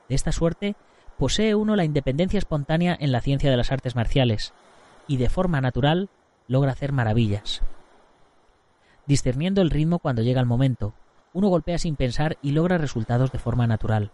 De 0.08 0.14
esta 0.14 0.32
suerte, 0.32 0.74
posee 1.18 1.54
uno 1.54 1.76
la 1.76 1.84
independencia 1.84 2.38
espontánea 2.38 2.96
en 2.98 3.12
la 3.12 3.20
ciencia 3.20 3.50
de 3.50 3.56
las 3.56 3.70
artes 3.70 3.94
marciales, 3.94 4.52
y 5.06 5.16
de 5.16 5.28
forma 5.28 5.60
natural 5.60 6.08
logra 6.48 6.72
hacer 6.72 6.92
maravillas. 6.92 7.62
Discerniendo 9.06 9.62
el 9.62 9.70
ritmo 9.70 9.98
cuando 9.98 10.22
llega 10.22 10.40
el 10.40 10.46
momento, 10.46 10.94
uno 11.32 11.48
golpea 11.48 11.78
sin 11.78 11.96
pensar 11.96 12.38
y 12.42 12.52
logra 12.52 12.78
resultados 12.78 13.32
de 13.32 13.38
forma 13.38 13.66
natural. 13.66 14.10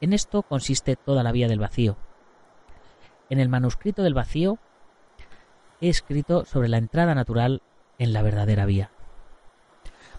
En 0.00 0.12
esto 0.12 0.42
consiste 0.42 0.96
toda 0.96 1.22
la 1.22 1.32
vía 1.32 1.48
del 1.48 1.58
vacío. 1.58 1.96
En 3.30 3.40
el 3.40 3.48
manuscrito 3.48 4.02
del 4.02 4.14
vacío 4.14 4.58
he 5.80 5.88
escrito 5.88 6.44
sobre 6.44 6.68
la 6.68 6.78
entrada 6.78 7.14
natural 7.14 7.62
en 7.98 8.12
la 8.12 8.22
verdadera 8.22 8.66
vía. 8.66 8.90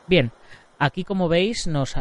Bien, 0.08 0.32
aquí 0.78 1.04
como 1.04 1.28
veis 1.28 1.68
nos, 1.68 1.96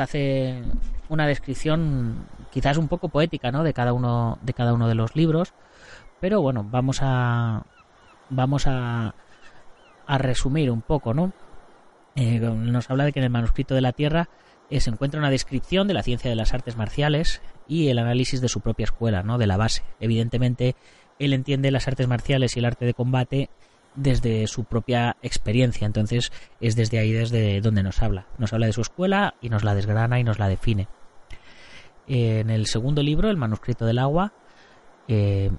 hace 0.00 0.62
una 1.08 1.26
descripción 1.26 2.26
quizás 2.50 2.76
un 2.76 2.88
poco 2.88 3.08
poética 3.08 3.50
¿no? 3.50 3.62
de, 3.64 3.72
cada 3.72 3.92
uno, 3.92 4.38
de 4.42 4.54
cada 4.54 4.72
uno 4.72 4.88
de 4.88 4.94
los 4.94 5.16
libros, 5.16 5.54
pero 6.20 6.40
bueno, 6.40 6.66
vamos 6.70 7.00
a 7.02 7.66
vamos 8.30 8.66
a, 8.66 9.14
a 10.06 10.18
resumir 10.18 10.70
un 10.70 10.80
poco, 10.80 11.14
¿no? 11.14 11.32
Eh, 12.16 12.38
nos 12.38 12.90
habla 12.90 13.04
de 13.04 13.12
que 13.12 13.18
en 13.18 13.24
el 13.24 13.30
manuscrito 13.30 13.74
de 13.74 13.80
la 13.80 13.92
Tierra 13.92 14.28
eh, 14.70 14.80
se 14.80 14.90
encuentra 14.90 15.18
una 15.18 15.30
descripción 15.30 15.88
de 15.88 15.94
la 15.94 16.02
ciencia 16.02 16.30
de 16.30 16.36
las 16.36 16.54
artes 16.54 16.76
marciales 16.76 17.42
y 17.68 17.88
el 17.88 17.98
análisis 17.98 18.40
de 18.40 18.48
su 18.48 18.60
propia 18.60 18.84
escuela, 18.84 19.22
¿no? 19.22 19.38
De 19.38 19.46
la 19.46 19.56
base. 19.56 19.82
Evidentemente, 20.00 20.76
él 21.18 21.32
entiende 21.32 21.70
las 21.70 21.88
artes 21.88 22.08
marciales 22.08 22.56
y 22.56 22.58
el 22.58 22.64
arte 22.64 22.84
de 22.84 22.94
combate 22.94 23.50
desde 23.94 24.46
su 24.48 24.64
propia 24.64 25.16
experiencia, 25.22 25.86
entonces 25.86 26.32
es 26.60 26.74
desde 26.74 26.98
ahí 26.98 27.12
desde 27.12 27.60
donde 27.60 27.82
nos 27.82 28.02
habla. 28.02 28.26
Nos 28.38 28.52
habla 28.52 28.66
de 28.66 28.72
su 28.72 28.80
escuela 28.80 29.34
y 29.40 29.48
nos 29.48 29.62
la 29.62 29.74
desgrana 29.74 30.18
y 30.18 30.24
nos 30.24 30.38
la 30.38 30.48
define. 30.48 30.88
En 32.06 32.50
el 32.50 32.66
segundo 32.66 33.02
libro, 33.02 33.30
El 33.30 33.36
manuscrito 33.36 33.86
del 33.86 33.98
agua, 33.98 34.32
eh, 35.08 35.50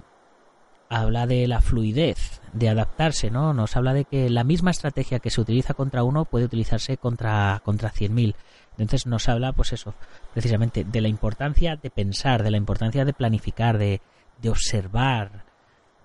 habla 0.88 1.26
de 1.26 1.46
la 1.46 1.60
fluidez, 1.60 2.40
de 2.52 2.68
adaptarse, 2.68 3.30
¿no? 3.30 3.52
Nos 3.52 3.76
habla 3.76 3.92
de 3.92 4.04
que 4.04 4.30
la 4.30 4.44
misma 4.44 4.70
estrategia 4.70 5.18
que 5.18 5.30
se 5.30 5.40
utiliza 5.40 5.74
contra 5.74 6.04
uno 6.04 6.24
puede 6.24 6.44
utilizarse 6.44 6.96
contra, 6.96 7.60
contra 7.64 7.92
100.000. 7.92 8.34
Entonces 8.72 9.06
nos 9.06 9.28
habla, 9.28 9.52
pues 9.52 9.72
eso, 9.72 9.94
precisamente 10.32 10.84
de 10.84 11.00
la 11.00 11.08
importancia 11.08 11.76
de 11.76 11.90
pensar, 11.90 12.42
de 12.42 12.50
la 12.50 12.56
importancia 12.56 13.04
de 13.04 13.12
planificar, 13.12 13.78
de, 13.78 14.00
de 14.40 14.50
observar 14.50 15.44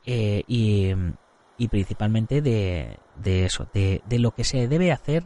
eh, 0.06 0.44
y, 0.48 0.92
y, 1.58 1.68
principalmente 1.68 2.42
de, 2.42 2.98
de 3.18 3.46
eso, 3.46 3.68
de, 3.74 4.02
de, 4.08 4.20
lo 4.20 4.32
que 4.32 4.44
se 4.44 4.68
debe 4.68 4.92
hacer 4.92 5.26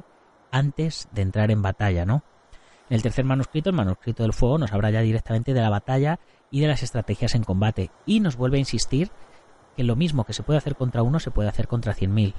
antes 0.52 1.08
de 1.12 1.22
entrar 1.22 1.52
en 1.52 1.62
batalla, 1.62 2.06
¿no? 2.06 2.24
En 2.90 2.96
el 2.96 3.04
tercer 3.04 3.26
manuscrito, 3.26 3.70
el 3.70 3.76
manuscrito 3.76 4.24
del 4.24 4.34
fuego, 4.34 4.58
nos 4.58 4.72
habla 4.72 4.92
ya 4.92 5.02
directamente 5.02 5.54
de 5.54 5.62
la 5.62 5.70
batalla 5.70 6.20
y 6.52 6.62
de 6.62 6.68
las 6.68 6.84
estrategias 6.84 7.36
en 7.36 7.44
combate 7.44 7.90
y 8.06 8.20
nos 8.20 8.36
vuelve 8.36 8.58
a 8.58 8.60
insistir 8.60 9.12
que 9.76 9.84
lo 9.84 9.96
mismo 9.96 10.24
que 10.24 10.34
se 10.34 10.44
puede 10.44 10.58
hacer 10.58 10.76
contra 10.76 11.04
uno 11.04 11.20
se 11.20 11.32
puede 11.32 11.50
hacer 11.50 11.68
contra 11.68 11.94
100.000. 11.94 12.34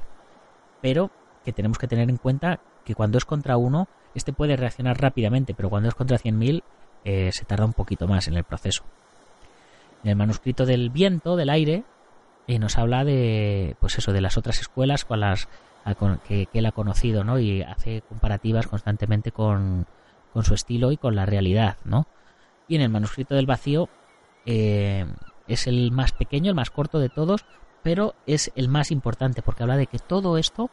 Pero 0.80 1.10
que 1.44 1.52
tenemos 1.52 1.78
que 1.78 1.88
tener 1.88 2.10
en 2.10 2.16
cuenta 2.16 2.60
que 2.84 2.94
cuando 2.94 3.18
es 3.18 3.24
contra 3.24 3.56
uno, 3.56 3.88
este 4.14 4.32
puede 4.32 4.56
reaccionar 4.56 5.00
rápidamente, 5.00 5.54
pero 5.54 5.70
cuando 5.70 5.88
es 5.88 5.94
contra 5.94 6.18
100.000 6.18 6.62
eh, 7.04 7.30
se 7.32 7.44
tarda 7.44 7.64
un 7.64 7.72
poquito 7.72 8.08
más 8.08 8.26
en 8.28 8.34
el 8.34 8.44
proceso. 8.44 8.84
En 10.02 10.10
el 10.10 10.16
manuscrito 10.16 10.66
del 10.66 10.90
viento, 10.90 11.36
del 11.36 11.50
aire, 11.50 11.84
eh, 12.48 12.58
nos 12.58 12.78
habla 12.78 13.04
de, 13.04 13.76
pues 13.80 13.98
eso, 13.98 14.12
de 14.12 14.20
las 14.20 14.36
otras 14.36 14.60
escuelas 14.60 15.04
con 15.04 15.20
las 15.20 15.48
que, 16.26 16.48
él 16.52 16.66
ha 16.66 16.72
conocido, 16.72 17.22
¿no? 17.22 17.38
Y 17.38 17.62
hace 17.62 18.02
comparativas 18.02 18.66
constantemente 18.66 19.30
con, 19.30 19.86
con 20.32 20.44
su 20.44 20.54
estilo 20.54 20.90
y 20.90 20.96
con 20.96 21.14
la 21.14 21.26
realidad, 21.26 21.76
¿no? 21.84 22.06
Y 22.68 22.76
en 22.76 22.82
el 22.82 22.88
manuscrito 22.88 23.34
del 23.36 23.46
vacío 23.46 23.88
eh, 24.46 25.06
es 25.48 25.66
el 25.66 25.92
más 25.92 26.12
pequeño, 26.12 26.50
el 26.50 26.54
más 26.54 26.70
corto 26.70 26.98
de 26.98 27.08
todos, 27.08 27.44
pero 27.82 28.14
es 28.26 28.52
el 28.56 28.68
más 28.68 28.90
importante 28.90 29.42
porque 29.42 29.62
habla 29.62 29.76
de 29.76 29.86
que 29.86 29.98
todo 29.98 30.38
esto, 30.38 30.70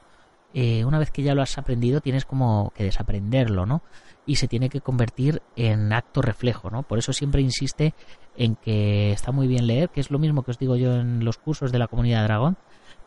eh, 0.54 0.86
una 0.86 1.00
vez 1.00 1.12
que 1.12 1.24
ya 1.24 1.36
lo 1.36 1.42
has 1.42 1.58
aprendido, 1.58 2.02
tienes 2.02 2.26
como 2.26 2.72
que 2.76 2.84
desaprenderlo, 2.84 3.66
¿no? 3.66 3.82
Y 4.26 4.38
se 4.38 4.48
tiene 4.48 4.70
que 4.70 4.82
convertir 4.82 5.42
en 5.56 5.92
acto 5.94 6.22
reflejo, 6.22 6.70
¿no? 6.70 6.84
Por 6.84 6.98
eso 6.98 7.14
siempre 7.14 7.42
insiste 7.42 7.94
en 8.36 8.56
que 8.56 9.12
está 9.12 9.32
muy 9.32 9.48
bien 9.48 9.68
leer, 9.68 9.90
que 9.90 10.00
es 10.00 10.12
lo 10.12 10.20
mismo 10.20 10.44
que 10.44 10.52
os 10.52 10.60
digo 10.60 10.76
yo 10.76 10.96
en 10.96 11.24
los 11.24 11.38
cursos 11.38 11.72
de 11.72 11.80
la 11.80 11.88
comunidad 11.88 12.24
Dragón, 12.24 12.58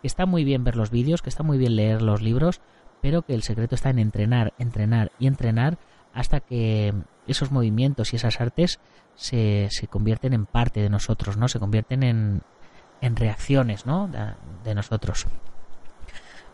que 0.00 0.06
está 0.06 0.26
muy 0.26 0.44
bien 0.44 0.64
ver 0.64 0.76
los 0.76 0.90
vídeos, 0.90 1.22
que 1.22 1.30
está 1.30 1.42
muy 1.42 1.58
bien 1.58 1.76
leer 1.76 2.02
los 2.02 2.22
libros, 2.22 2.60
pero 3.00 3.22
que 3.22 3.34
el 3.34 3.42
secreto 3.42 3.74
está 3.74 3.90
en 3.90 3.98
entrenar, 3.98 4.54
entrenar 4.58 5.12
y 5.18 5.26
entrenar 5.26 5.78
hasta 6.12 6.40
que 6.40 6.94
esos 7.26 7.50
movimientos 7.50 8.12
y 8.12 8.16
esas 8.16 8.40
artes 8.40 8.80
se, 9.16 9.68
convierten 9.88 10.32
en 10.32 10.46
parte 10.46 10.80
de 10.80 10.90
nosotros, 10.90 11.36
¿no? 11.36 11.48
Se 11.48 11.58
convierten 11.58 12.02
en, 12.02 12.42
en 13.00 13.16
reacciones, 13.16 13.86
¿no? 13.86 14.08
De, 14.64 14.74
nosotros. 14.74 15.26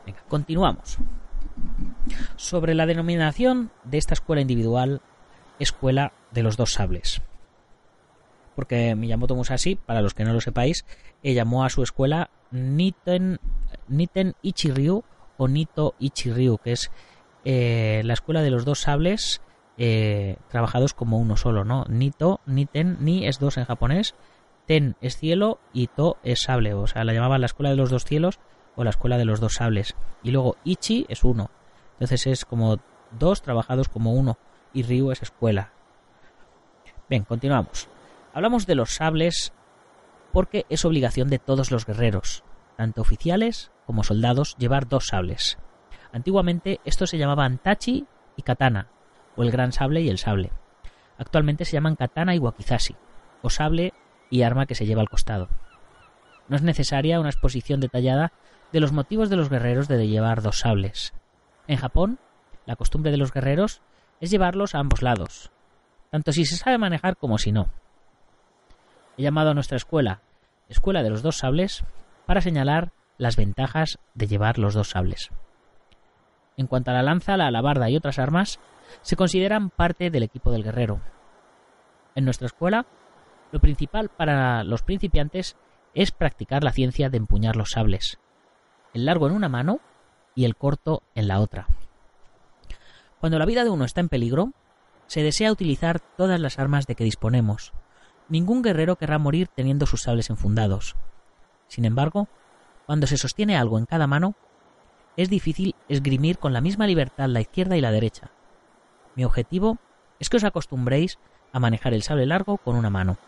Venga, 0.06 0.20
continuamos. 0.28 0.98
Sobre 2.36 2.74
la 2.74 2.86
denominación 2.86 3.70
de 3.84 3.98
esta 3.98 4.14
escuela 4.14 4.40
individual, 4.40 5.02
escuela 5.58 6.12
de 6.30 6.42
los 6.42 6.56
dos 6.56 6.72
sables. 6.72 7.20
Porque 8.54 8.94
Miyamoto 8.94 9.34
Musashi, 9.34 9.76
para 9.76 10.02
los 10.02 10.14
que 10.14 10.24
no 10.24 10.32
lo 10.32 10.40
sepáis, 10.40 10.84
llamó 11.22 11.64
a 11.64 11.70
su 11.70 11.82
escuela 11.82 12.30
Niten, 12.50 13.40
Niten 13.88 14.34
Ichiryu 14.42 15.04
o 15.38 15.48
Nito 15.48 15.94
Ichiryu, 15.98 16.58
que 16.58 16.72
es 16.72 16.90
eh, 17.44 18.02
la 18.04 18.12
escuela 18.12 18.42
de 18.42 18.50
los 18.50 18.64
dos 18.64 18.80
sables 18.80 19.40
eh, 19.78 20.36
trabajados 20.48 20.94
como 20.94 21.18
uno 21.18 21.36
solo, 21.36 21.64
¿no? 21.64 21.84
Ni 21.88 22.10
to, 22.10 22.40
ni 22.46 22.66
ten, 22.66 22.98
ni 23.00 23.26
es 23.26 23.38
dos 23.38 23.56
en 23.56 23.64
japonés, 23.64 24.14
ten 24.66 24.96
es 25.00 25.16
cielo 25.16 25.58
y 25.72 25.86
to 25.88 26.18
es 26.22 26.42
sable, 26.42 26.74
o 26.74 26.86
sea, 26.86 27.04
la 27.04 27.12
llamaban 27.12 27.40
la 27.40 27.46
escuela 27.46 27.70
de 27.70 27.76
los 27.76 27.90
dos 27.90 28.04
cielos 28.04 28.38
o 28.76 28.84
la 28.84 28.90
escuela 28.90 29.18
de 29.18 29.24
los 29.24 29.40
dos 29.40 29.54
sables. 29.54 29.96
Y 30.22 30.30
luego 30.30 30.56
ichi 30.64 31.06
es 31.08 31.24
uno, 31.24 31.50
entonces 31.94 32.26
es 32.26 32.44
como 32.44 32.78
dos 33.18 33.42
trabajados 33.42 33.88
como 33.88 34.12
uno 34.12 34.38
y 34.72 34.82
ryu 34.82 35.10
es 35.10 35.22
escuela. 35.22 35.72
Bien, 37.08 37.24
continuamos. 37.24 37.88
Hablamos 38.34 38.66
de 38.66 38.74
los 38.74 38.94
sables 38.94 39.52
porque 40.32 40.64
es 40.70 40.84
obligación 40.84 41.28
de 41.28 41.38
todos 41.38 41.70
los 41.70 41.84
guerreros, 41.84 42.42
tanto 42.76 43.02
oficiales 43.02 43.70
como 43.86 44.04
soldados, 44.04 44.56
llevar 44.58 44.88
dos 44.88 45.08
sables. 45.08 45.58
Antiguamente 46.12 46.80
estos 46.84 47.10
se 47.10 47.18
llamaban 47.18 47.58
tachi 47.58 48.06
y 48.36 48.42
katana, 48.42 48.88
o 49.36 49.42
el 49.42 49.50
gran 49.50 49.72
sable 49.72 50.00
y 50.00 50.08
el 50.08 50.18
sable. 50.18 50.50
Actualmente 51.18 51.64
se 51.64 51.72
llaman 51.72 51.96
katana 51.96 52.34
y 52.34 52.38
wakizashi, 52.38 52.96
o 53.42 53.50
sable 53.50 53.92
y 54.30 54.42
arma 54.42 54.66
que 54.66 54.74
se 54.74 54.86
lleva 54.86 55.02
al 55.02 55.08
costado. 55.08 55.48
No 56.48 56.56
es 56.56 56.62
necesaria 56.62 57.20
una 57.20 57.30
exposición 57.30 57.80
detallada 57.80 58.32
de 58.72 58.80
los 58.80 58.92
motivos 58.92 59.30
de 59.30 59.36
los 59.36 59.48
guerreros 59.48 59.88
de 59.88 60.08
llevar 60.08 60.42
dos 60.42 60.60
sables. 60.60 61.12
En 61.66 61.76
Japón, 61.76 62.18
la 62.66 62.76
costumbre 62.76 63.10
de 63.10 63.18
los 63.18 63.32
guerreros 63.32 63.82
es 64.20 64.30
llevarlos 64.30 64.74
a 64.74 64.78
ambos 64.78 65.02
lados, 65.02 65.50
tanto 66.10 66.32
si 66.32 66.44
se 66.44 66.56
sabe 66.56 66.78
manejar 66.78 67.16
como 67.16 67.38
si 67.38 67.52
no. 67.52 67.68
He 69.16 69.22
llamado 69.22 69.50
a 69.50 69.54
nuestra 69.54 69.76
escuela 69.76 70.20
Escuela 70.72 71.02
de 71.02 71.10
los 71.10 71.22
dos 71.22 71.36
sables 71.36 71.84
para 72.24 72.40
señalar 72.40 72.92
las 73.18 73.36
ventajas 73.36 73.98
de 74.14 74.26
llevar 74.26 74.58
los 74.58 74.72
dos 74.72 74.88
sables. 74.88 75.30
En 76.56 76.66
cuanto 76.66 76.90
a 76.90 76.94
la 76.94 77.02
lanza, 77.02 77.36
la 77.36 77.48
alabarda 77.48 77.90
y 77.90 77.96
otras 77.96 78.18
armas, 78.18 78.58
se 79.00 79.16
consideran 79.16 79.70
parte 79.70 80.10
del 80.10 80.22
equipo 80.22 80.50
del 80.50 80.62
guerrero. 80.62 81.00
En 82.14 82.24
nuestra 82.24 82.46
escuela, 82.46 82.86
lo 83.50 83.60
principal 83.60 84.08
para 84.08 84.64
los 84.64 84.82
principiantes 84.82 85.56
es 85.94 86.10
practicar 86.10 86.64
la 86.64 86.72
ciencia 86.72 87.08
de 87.10 87.18
empuñar 87.18 87.56
los 87.56 87.70
sables, 87.70 88.18
el 88.94 89.06
largo 89.06 89.26
en 89.26 89.34
una 89.34 89.48
mano 89.48 89.80
y 90.34 90.44
el 90.44 90.56
corto 90.56 91.02
en 91.14 91.28
la 91.28 91.40
otra. 91.40 91.66
Cuando 93.20 93.38
la 93.38 93.46
vida 93.46 93.64
de 93.64 93.70
uno 93.70 93.84
está 93.84 94.00
en 94.00 94.08
peligro, 94.08 94.52
se 95.06 95.22
desea 95.22 95.52
utilizar 95.52 96.00
todas 96.00 96.40
las 96.40 96.58
armas 96.58 96.86
de 96.86 96.94
que 96.94 97.04
disponemos. 97.04 97.72
Ningún 98.28 98.62
guerrero 98.62 98.96
querrá 98.96 99.18
morir 99.18 99.48
teniendo 99.48 99.86
sus 99.86 100.02
sables 100.02 100.30
enfundados. 100.30 100.96
Sin 101.68 101.84
embargo, 101.84 102.28
cuando 102.86 103.06
se 103.06 103.16
sostiene 103.16 103.56
algo 103.56 103.78
en 103.78 103.86
cada 103.86 104.06
mano, 104.06 104.34
es 105.16 105.28
difícil 105.28 105.74
esgrimir 105.88 106.38
con 106.38 106.52
la 106.52 106.60
misma 106.60 106.86
libertad 106.86 107.28
la 107.28 107.40
izquierda 107.40 107.76
y 107.76 107.80
la 107.80 107.90
derecha. 107.90 108.30
Mi 109.14 109.24
objetivo 109.24 109.78
es 110.18 110.28
que 110.28 110.36
os 110.36 110.44
acostumbréis 110.44 111.18
a 111.52 111.60
manejar 111.60 111.94
el 111.94 112.02
sable 112.02 112.26
largo 112.26 112.58
con 112.58 112.76
una 112.76 112.90
mano. 112.90 113.18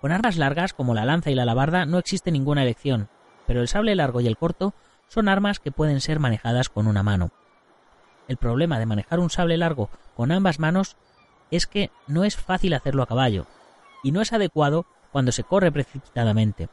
Con 0.00 0.12
armas 0.12 0.36
largas 0.36 0.72
como 0.72 0.94
la 0.94 1.04
lanza 1.04 1.30
y 1.30 1.34
la 1.34 1.42
alabarda 1.42 1.84
no 1.84 1.98
existe 1.98 2.30
ninguna 2.30 2.62
elección, 2.62 3.08
pero 3.46 3.60
el 3.60 3.68
sable 3.68 3.94
largo 3.94 4.20
y 4.20 4.26
el 4.26 4.38
corto 4.38 4.72
son 5.08 5.28
armas 5.28 5.58
que 5.58 5.72
pueden 5.72 6.00
ser 6.00 6.20
manejadas 6.20 6.68
con 6.68 6.86
una 6.86 7.02
mano. 7.02 7.30
El 8.28 8.36
problema 8.36 8.78
de 8.78 8.86
manejar 8.86 9.18
un 9.18 9.28
sable 9.28 9.56
largo 9.56 9.90
con 10.16 10.32
ambas 10.32 10.58
manos 10.58 10.96
es 11.50 11.66
que 11.66 11.90
no 12.06 12.24
es 12.24 12.36
fácil 12.36 12.74
hacerlo 12.74 13.02
a 13.02 13.06
caballo, 13.06 13.46
y 14.02 14.12
no 14.12 14.20
es 14.20 14.32
adecuado 14.32 14.86
cuando 15.12 15.32
se 15.32 15.44
corre 15.44 15.72
precipitadamente. 15.72 16.68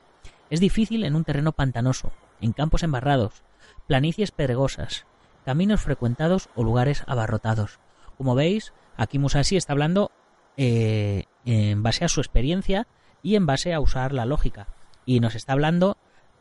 Es 0.49 0.59
difícil 0.59 1.03
en 1.03 1.15
un 1.15 1.23
terreno 1.23 1.51
pantanoso, 1.51 2.11
en 2.39 2.53
campos 2.53 2.83
embarrados, 2.83 3.43
planicies 3.87 4.31
pedregosas, 4.31 5.05
caminos 5.47 5.79
frecuentados 5.79 6.49
o 6.55 6.63
lugares 6.65 7.05
abarrotados. 7.07 7.79
Como 8.17 8.35
veis, 8.35 8.73
aquí 8.97 9.17
Musashi 9.17 9.55
está 9.55 9.71
hablando 9.71 10.11
eh, 10.57 11.23
en 11.45 11.83
base 11.83 12.03
a 12.03 12.09
su 12.09 12.19
experiencia 12.19 12.85
y 13.23 13.37
en 13.37 13.45
base 13.45 13.73
a 13.73 13.79
usar 13.79 14.11
la 14.11 14.25
lógica. 14.25 14.67
Y 15.05 15.21
nos 15.21 15.35
está 15.35 15.53
hablando 15.53 15.95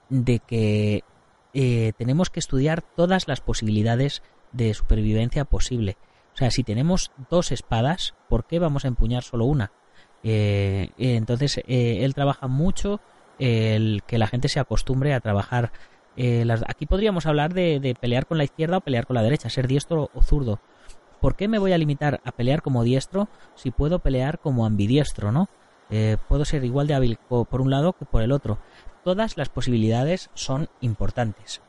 de 0.09 0.41
que 0.41 1.05
eh, 1.55 1.93
tenemos 1.97 2.31
que 2.31 2.41
estudiar 2.41 2.83
todas 2.83 3.29
las 3.29 3.41
posibilidades 3.41 4.25
de 4.51 4.75
supervivencia 4.75 5.45
posible. 5.45 5.97
O 6.35 6.37
sea, 6.39 6.51
si 6.51 6.65
tenemos 6.65 7.13
dos 7.31 7.53
espadas, 7.53 8.17
¿por 8.29 8.45
qué 8.45 8.59
vamos 8.59 8.85
a 8.85 8.89
empuñar 8.89 9.23
solo 9.23 9.45
una? 9.45 9.71
Eh, 10.25 10.91
entonces, 10.99 11.61
él 11.69 12.13
trabaja 12.13 12.49
mucho 12.49 13.01
el 13.39 14.03
que 14.05 14.19
la 14.19 14.27
gente 14.27 14.49
se 14.49 14.59
acostumbre 14.59 15.15
a 15.15 15.21
trabajar. 15.21 15.71
Eh, 16.17 16.47
aquí 16.67 16.87
podríamos 16.87 17.27
hablar 17.27 17.53
de, 17.53 17.97
pelear 18.01 18.27
con 18.27 18.39
la 18.39 18.45
izquierda 18.45 18.79
o 18.79 18.81
pelear 18.81 19.07
con 19.07 19.15
la 19.15 19.23
derecha, 19.23 19.51
ser 19.51 19.67
diestro 19.67 20.11
o 20.15 20.23
zurdo. 20.23 20.61
¿Por 21.21 21.37
qué 21.37 21.49
me 21.49 21.59
voy 21.59 21.73
a 21.73 21.79
limitar 21.79 22.21
a 22.25 22.33
pelear 22.33 22.63
como 22.63 22.85
diestro 22.85 23.29
si 23.55 23.71
puedo 23.71 23.99
pelear 23.99 24.39
como 24.39 24.67
ambidiestro, 24.67 25.33
no? 25.33 25.49
Eh, 25.91 26.17
puedo 26.29 26.45
ser 26.45 26.65
igual 26.65 26.87
de 26.87 26.95
hábil 26.95 27.19
por 27.29 27.61
un 27.61 27.71
lado 27.71 27.93
que 27.93 28.05
por 28.05 28.23
el 28.23 28.33
otro. 28.33 28.59
Todas 29.05 29.37
las 29.37 29.49
posibilidades 29.49 30.31
son 30.35 30.69
importantes. 30.81 31.63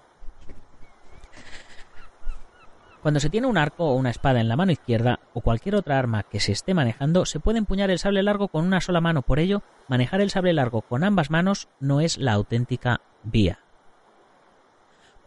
Cuando 3.01 3.19
se 3.19 3.29
tiene 3.29 3.47
un 3.47 3.57
arco 3.57 3.85
o 3.85 3.93
una 3.93 4.09
espada 4.09 4.41
en 4.41 4.49
la 4.49 4.57
mano 4.57 4.71
izquierda 4.71 5.19
o 5.33 5.41
cualquier 5.41 5.75
otra 5.75 5.99
arma 5.99 6.23
que 6.23 6.39
se 6.39 6.51
esté 6.51 6.73
manejando, 6.73 7.25
se 7.25 7.39
puede 7.39 7.59
empuñar 7.59 7.89
el 7.89 7.99
sable 7.99 8.23
largo 8.23 8.47
con 8.47 8.65
una 8.65 8.81
sola 8.81 9.01
mano. 9.01 9.21
Por 9.21 9.39
ello, 9.39 9.61
manejar 9.87 10.19
el 10.19 10.31
sable 10.31 10.51
largo 10.51 10.81
con 10.81 11.03
ambas 11.03 11.29
manos 11.29 11.69
no 11.79 12.01
es 12.01 12.17
la 12.17 12.33
auténtica 12.33 13.01
vía. 13.23 13.59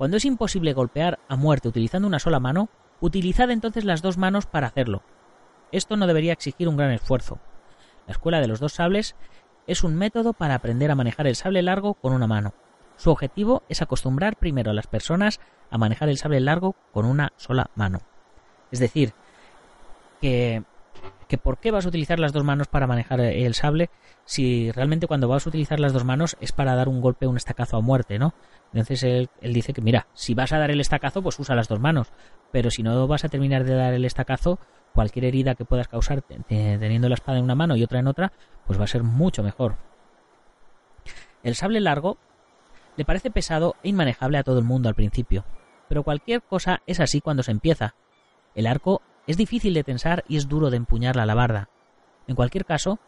Cuando 0.01 0.17
es 0.17 0.25
imposible 0.25 0.73
golpear 0.73 1.19
a 1.29 1.37
muerte 1.37 1.69
utilizando 1.69 2.09
una 2.09 2.21
sola 2.21 2.41
mano, 2.41 2.71
utilizad 3.01 3.51
entonces 3.51 3.85
las 3.85 4.01
dos 4.01 4.17
manos 4.17 4.47
para 4.47 4.69
hacerlo. 4.69 5.03
Esto 5.73 5.99
no 5.99 6.07
debería 6.07 6.33
exigir 6.33 6.71
un 6.71 6.79
gran 6.79 6.91
esfuerzo. 6.93 7.39
La 8.07 8.13
escuela 8.13 8.41
de 8.41 8.49
los 8.49 8.61
dos 8.61 8.73
sables 8.73 9.15
es 9.67 9.85
un 9.85 9.97
método 9.97 10.33
para 10.33 10.55
aprender 10.55 10.91
a 10.91 10.95
manejar 10.95 11.27
el 11.27 11.37
sable 11.37 11.61
largo 11.61 11.93
con 11.93 12.15
una 12.15 12.27
mano. 12.27 12.55
Su 12.97 13.11
objetivo 13.11 13.63
es 13.69 13.83
acostumbrar 13.83 14.39
primero 14.39 14.71
a 14.71 14.75
las 14.75 14.87
personas 14.87 15.39
a 15.71 15.77
manejar 15.77 16.09
el 16.09 16.17
sable 16.17 16.41
largo 16.41 16.77
con 16.95 17.05
una 17.05 17.35
sola 17.37 17.69
mano. 17.75 18.01
Es 18.71 18.79
decir, 18.79 19.13
que, 20.23 20.63
que 21.31 21.39
por 21.39 21.59
qué 21.59 21.71
vas 21.71 21.87
a 21.87 21.89
utilizar 21.89 22.19
las 22.19 22.33
dos 22.33 22.43
manos 22.43 22.67
para 22.67 22.89
manejar 22.89 23.21
el 23.21 23.55
sable 23.55 23.89
si 24.25 24.73
realmente 24.73 25.07
cuando 25.07 25.29
vas 25.29 25.47
a 25.47 25.49
utilizar 25.49 25.79
las 25.79 25.93
dos 25.93 26.05
manos 26.05 26.37
es 26.41 26.51
para 26.51 26.75
dar 26.75 26.89
un 26.89 27.01
golpe, 27.01 27.29
un 27.29 27.37
estacazo 27.37 27.77
a 27.77 27.81
muerte, 27.81 28.19
¿no? 28.19 28.35
Entonces 28.73 29.05
él, 29.05 29.31
él, 29.41 29.53
dice 29.53 29.73
que 29.73 29.81
mira, 29.81 30.09
si 30.13 30.35
vas 30.35 30.53
a 30.53 30.59
dar 30.59 30.73
el 30.73 30.81
estacazo, 30.81 31.23
pues 31.23 31.39
usa 31.39 31.55
las 31.55 31.69
dos 31.69 31.79
manos, 31.79 32.13
pero 32.51 32.73
si 32.73 32.83
no 32.83 33.07
vas 33.07 33.25
a 33.25 33.29
terminar 33.29 33.63
de 33.63 33.77
dar 33.77 33.95
el 33.95 34.05
estacazo, 34.05 34.59
cualquier 34.93 35.25
herida 35.25 35.55
que 35.55 35.65
puedas 35.65 35.87
causar 35.87 36.21
teniendo 36.21 37.09
la 37.09 37.15
espada 37.15 37.39
en 37.39 37.45
una 37.45 37.55
mano 37.55 37.77
y 37.77 37.85
otra 37.85 38.01
en 38.01 38.09
otra, 38.09 38.33
pues 38.67 38.81
va 38.81 38.85
a 38.85 38.89
ser 38.89 39.05
mucho 39.05 39.45
mejor. 39.45 39.77
El 41.45 41.55
sable 41.55 41.79
largo 41.79 42.19
le 42.97 43.05
parece 43.05 43.31
pesado 43.31 43.77
e 43.85 43.91
inmanejable 43.91 44.37
a 44.37 44.43
todo 44.43 44.59
el 44.59 44.65
mundo 44.65 44.89
al 44.89 44.97
principio, 44.97 45.45
pero 45.89 46.03
cualquier 46.03 46.43
cosa 46.43 46.83
es 46.89 46.99
así 46.99 47.21
cuando 47.21 47.45
se 47.45 47.53
empieza. 47.53 47.95
El 48.57 48.67
arco 48.67 49.01
es 49.31 49.37
difícil 49.37 49.75
de 49.75 49.85
tensar 49.85 50.25
y 50.29 50.37
es 50.37 50.49
duro 50.49 50.71
de 50.71 50.77
empuñar 50.77 51.17
la 51.17 51.23
alabarda. 51.23 51.69
En 52.27 52.37
cualquier 52.37 52.65
caso, 52.65 52.99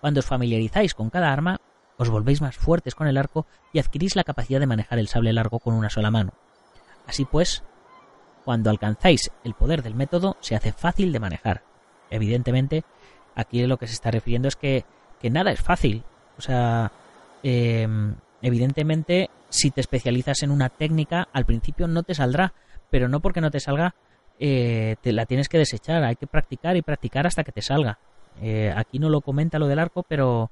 cuando 0.00 0.20
os 0.20 0.26
familiarizáis 0.26 0.94
con 0.94 1.10
cada 1.10 1.32
arma, 1.32 1.60
os 1.96 2.08
volvéis 2.08 2.40
más 2.40 2.56
fuertes 2.56 2.94
con 2.94 3.06
el 3.06 3.18
arco 3.18 3.46
y 3.72 3.78
adquirís 3.78 4.16
la 4.16 4.24
capacidad 4.24 4.60
de 4.60 4.66
manejar 4.66 4.98
el 4.98 5.08
sable 5.08 5.32
largo 5.32 5.58
con 5.58 5.74
una 5.74 5.90
sola 5.90 6.10
mano. 6.10 6.32
Así 7.06 7.24
pues, 7.24 7.62
cuando 8.44 8.70
alcanzáis 8.70 9.30
el 9.44 9.54
poder 9.54 9.82
del 9.82 9.94
método, 9.94 10.36
se 10.40 10.56
hace 10.56 10.72
fácil 10.72 11.12
de 11.12 11.20
manejar. 11.20 11.62
Evidentemente, 12.08 12.84
aquí 13.34 13.66
lo 13.66 13.76
que 13.76 13.86
se 13.86 13.94
está 13.94 14.10
refiriendo 14.10 14.48
es 14.48 14.56
que, 14.56 14.84
que 15.20 15.30
nada 15.30 15.52
es 15.52 15.60
fácil. 15.60 16.04
O 16.38 16.40
sea, 16.40 16.90
eh, 17.42 17.86
evidentemente 18.40 19.30
si 19.50 19.70
te 19.70 19.80
especializas 19.80 20.42
en 20.42 20.50
una 20.50 20.68
técnica, 20.68 21.28
al 21.32 21.44
principio 21.44 21.86
no 21.88 22.02
te 22.02 22.14
saldrá, 22.14 22.54
pero 22.88 23.08
no 23.08 23.20
porque 23.20 23.40
no 23.40 23.50
te 23.50 23.60
salga, 23.60 23.94
eh, 24.40 24.96
te 25.02 25.12
la 25.12 25.26
tienes 25.26 25.48
que 25.48 25.58
desechar, 25.58 26.02
hay 26.02 26.16
que 26.16 26.26
practicar 26.26 26.76
y 26.76 26.82
practicar 26.82 27.26
hasta 27.26 27.44
que 27.44 27.52
te 27.52 27.62
salga. 27.62 27.98
Eh, 28.40 28.72
aquí 28.74 28.98
no 28.98 29.10
lo 29.10 29.20
comenta 29.20 29.58
lo 29.58 29.68
del 29.68 29.78
arco, 29.78 30.02
pero 30.02 30.50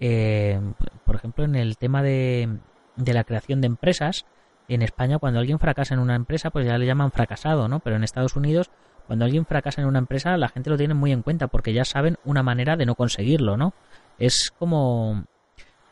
eh, 0.00 0.60
por 1.04 1.16
ejemplo 1.16 1.44
en 1.44 1.56
el 1.56 1.76
tema 1.76 2.02
de, 2.02 2.48
de 2.94 3.12
la 3.12 3.24
creación 3.24 3.60
de 3.60 3.66
empresas, 3.66 4.24
en 4.68 4.82
España 4.82 5.18
cuando 5.18 5.40
alguien 5.40 5.58
fracasa 5.58 5.94
en 5.94 6.00
una 6.00 6.14
empresa, 6.14 6.50
pues 6.50 6.66
ya 6.66 6.78
le 6.78 6.86
llaman 6.86 7.12
fracasado, 7.12 7.68
¿no? 7.68 7.80
Pero 7.80 7.96
en 7.96 8.04
Estados 8.04 8.36
Unidos, 8.36 8.70
cuando 9.06 9.24
alguien 9.24 9.44
fracasa 9.44 9.80
en 9.80 9.88
una 9.88 9.98
empresa, 9.98 10.36
la 10.36 10.48
gente 10.48 10.70
lo 10.70 10.76
tiene 10.76 10.94
muy 10.94 11.12
en 11.12 11.22
cuenta 11.22 11.48
porque 11.48 11.72
ya 11.72 11.84
saben 11.84 12.18
una 12.24 12.42
manera 12.42 12.76
de 12.76 12.86
no 12.86 12.94
conseguirlo, 12.94 13.56
¿no? 13.56 13.74
Es 14.18 14.52
como 14.56 15.24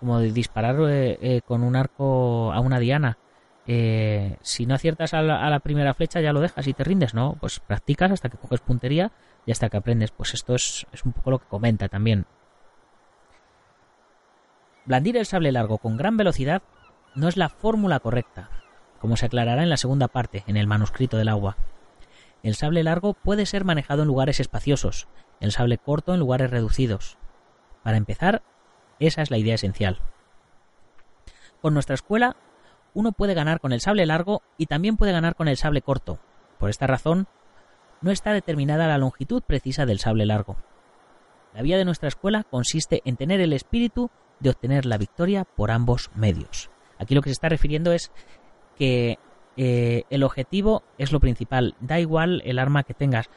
como 0.01 0.21
disparar 0.21 0.77
eh, 0.91 1.19
eh, 1.21 1.41
con 1.47 1.63
un 1.63 1.77
arco 1.77 2.53
a 2.53 2.61
una 2.61 2.79
diana. 2.79 3.17
Eh, 3.67 4.37
si 4.43 4.67
no 4.67 4.75
aciertas 4.75 5.15
a 5.15 5.23
la, 5.23 5.61
primera 5.61 5.95
flecha 5.95 6.21
ya 6.21 6.33
lo 6.33 6.41
dejas 6.41 6.67
y 6.67 6.75
te 6.75 6.85
rindes, 6.85 7.15
¿no? 7.15 7.37
Pues 7.41 7.61
practicas 7.61 8.11
hasta 8.11 8.29
que 8.29 8.37
coges 8.37 8.61
puntería 8.61 9.13
y 9.47 9.53
hasta 9.53 9.69
que 9.69 9.77
aprendes. 9.77 10.11
Pues 10.11 10.35
esto 10.35 10.55
es, 10.55 10.87
es 10.93 11.05
un 11.05 11.13
poco 11.13 11.31
lo 11.31 11.39
que 11.39 11.47
comenta 11.47 11.89
también. 11.89 12.27
Blandir 14.85 15.17
el 15.17 15.27
sable 15.27 15.51
largo 15.51 15.79
con 15.79 15.97
gran 15.97 16.17
velocidad 16.17 16.63
no 17.15 17.29
es 17.29 17.37
la 17.37 17.49
fórmula 17.49 18.01
correcta, 18.01 18.51
como 19.01 19.17
se 19.17 19.27
aclarará 19.27 19.63
en 19.63 19.71
la 19.71 19.79
segunda 19.79 20.09
parte, 20.09 20.45
en 20.47 20.57
el 20.57 20.67
manuscrito 20.67 21.17
del 21.17 21.29
agua. 21.29 21.57
El 22.43 22.55
sable 22.55 22.83
largo 22.83 23.15
puede 23.15 23.47
ser 23.47 23.65
manejado 23.65 24.03
en 24.03 24.09
lugares 24.09 24.41
espaciosos, 24.41 25.09
el 25.41 25.53
sable 25.53 25.79
corto 25.79 26.13
en 26.13 26.21
lugares 26.21 26.51
reducidos. 26.51 27.17
Para 27.83 27.97
empezar, 27.97 28.43
esa 28.99 29.23
es 29.23 29.31
la 29.31 29.39
idea 29.39 29.55
esencial. 29.55 30.01
Con 31.63 31.73
nuestra 31.73 31.95
escuela, 31.95 32.37
uno 32.95 33.13
puede 33.13 33.35
ganar 33.35 33.61
con 33.61 33.73
el 33.73 33.81
sable 33.81 34.07
largo 34.07 34.43
y 34.57 34.67
también 34.67 34.97
puede 34.97 35.13
ganar 35.13 35.35
con 35.35 35.49
el 35.49 35.57
sable 35.57 35.83
corto. 35.83 36.19
Por 36.59 36.71
esta 36.71 36.87
razón, 36.87 37.27
no 38.01 38.11
está 38.11 38.33
determinada 38.33 38.87
la 38.87 38.99
longitud 38.99 39.43
precisa 39.43 39.87
del 39.87 39.99
sable 39.99 40.27
largo. 40.27 40.57
La 41.53 41.63
vía 41.63 41.77
de 41.77 41.85
nuestra 41.85 42.09
escuela 42.09 42.45
consiste 42.45 43.03
en 43.05 43.17
tener 43.17 43.41
el 43.41 43.53
espíritu 43.53 44.11
de 44.41 44.51
obtener 44.51 44.87
la 44.87 44.99
victoria 44.99 45.45
por 45.45 45.71
ambos 45.71 46.11
medios. 46.15 46.71
Aquí 46.99 47.15
lo 47.15 47.23
que 47.23 47.31
se 47.31 47.35
está 47.35 47.49
refiriendo 47.49 47.93
es 47.93 48.11
que 48.77 49.19
eh, 49.57 50.03
el 50.11 50.23
objetivo 50.23 50.83
es 50.99 51.13
lo 51.13 51.21
principal. 51.21 51.75
Da 51.81 52.01
igual 52.01 52.43
el 52.45 52.59
arma 52.59 52.83
que 52.83 52.95
tengas 52.95 53.29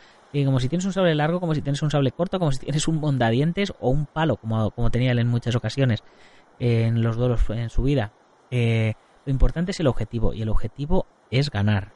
como 0.46 0.60
si 0.60 0.70
tienes 0.70 0.86
un 0.86 0.94
sable 0.94 1.16
largo, 1.16 1.40
como 1.40 1.56
si 1.56 1.62
tienes 1.62 1.82
un 1.82 1.92
sable 1.92 2.12
corto, 2.12 2.40
como 2.40 2.52
si 2.52 2.60
tienes 2.66 2.88
un 2.88 3.00
mondadientes 3.00 3.74
o 3.80 3.90
un 3.90 4.06
palo, 4.06 4.38
como, 4.38 4.72
como 4.72 4.92
tenía 4.92 5.12
él 5.12 5.20
en 5.20 5.28
muchas 5.28 5.56
ocasiones 5.56 6.04
en 6.60 7.04
los 7.04 7.18
duelos 7.18 7.42
en 7.50 7.70
su 7.70 7.84
vida. 7.84 8.12
Lo 9.28 9.32
importante 9.32 9.72
es 9.72 9.80
el 9.82 9.88
objetivo, 9.88 10.34
y 10.34 10.42
el 10.42 10.48
objetivo 10.48 11.06
es 11.32 11.52
ganar. 11.52 11.92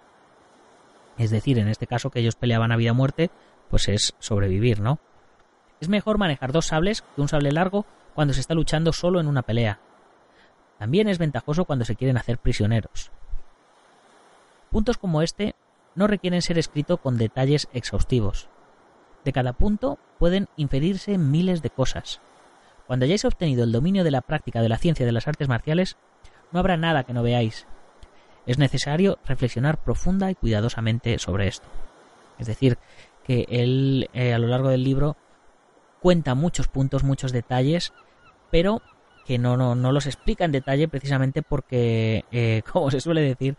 Es 1.17 1.31
decir, 1.31 1.59
en 1.59 1.69
este 1.69 1.87
caso 1.87 2.09
que 2.09 2.19
ellos 2.19 2.35
peleaban 2.35 2.73
a 2.73 2.75
vida 2.75 2.91
o 2.91 2.93
muerte, 2.93 3.31
pues 3.69 3.87
es 3.87 4.15
sobrevivir, 4.19 4.81
¿no? 4.81 4.99
Es 5.79 5.87
mejor 5.87 6.17
manejar 6.17 6.51
dos 6.51 6.65
sables 6.65 7.03
que 7.03 7.21
un 7.21 7.29
sable 7.29 7.53
largo 7.53 7.85
cuando 8.15 8.33
se 8.33 8.41
está 8.41 8.53
luchando 8.53 8.91
solo 8.91 9.21
en 9.21 9.27
una 9.27 9.43
pelea. 9.43 9.79
también 10.77 11.07
es 11.07 11.19
ventajoso 11.19 11.63
cuando 11.63 11.85
se 11.85 11.95
quieren 11.95 12.17
hacer 12.17 12.37
prisioneros. 12.37 13.11
Puntos 14.69 14.97
como 14.97 15.21
este 15.21 15.55
no 15.95 16.07
requieren 16.07 16.41
ser 16.41 16.59
escritos 16.59 16.99
con 16.99 17.17
detalles 17.17 17.69
exhaustivos. 17.71 18.49
De 19.23 19.31
cada 19.31 19.53
punto 19.53 19.99
pueden 20.19 20.49
inferirse 20.57 21.17
miles 21.17 21.61
de 21.61 21.69
cosas. 21.69 22.19
Cuando 22.87 23.05
hayáis 23.05 23.23
obtenido 23.23 23.63
el 23.63 23.71
dominio 23.71 24.03
de 24.03 24.11
la 24.11 24.21
práctica 24.21 24.61
de 24.61 24.67
la 24.67 24.77
ciencia 24.77 25.05
de 25.05 25.13
las 25.13 25.29
artes 25.29 25.47
marciales, 25.47 25.95
no 26.51 26.59
habrá 26.59 26.77
nada 26.77 27.03
que 27.03 27.13
no 27.13 27.23
veáis. 27.23 27.67
Es 28.45 28.57
necesario 28.57 29.19
reflexionar 29.25 29.77
profunda 29.77 30.31
y 30.31 30.35
cuidadosamente 30.35 31.17
sobre 31.19 31.47
esto. 31.47 31.67
Es 32.39 32.47
decir, 32.47 32.77
que 33.23 33.45
él 33.49 34.09
eh, 34.13 34.33
a 34.33 34.39
lo 34.39 34.47
largo 34.47 34.69
del 34.69 34.83
libro 34.83 35.15
cuenta 35.99 36.33
muchos 36.35 36.67
puntos, 36.67 37.03
muchos 37.03 37.31
detalles, 37.31 37.93
pero 38.49 38.81
que 39.25 39.37
no, 39.37 39.55
no, 39.55 39.75
no 39.75 39.91
los 39.91 40.07
explica 40.07 40.45
en 40.45 40.51
detalle 40.51 40.87
precisamente 40.87 41.43
porque, 41.43 42.25
eh, 42.31 42.63
como 42.71 42.89
se 42.91 42.99
suele 42.99 43.21
decir, 43.21 43.55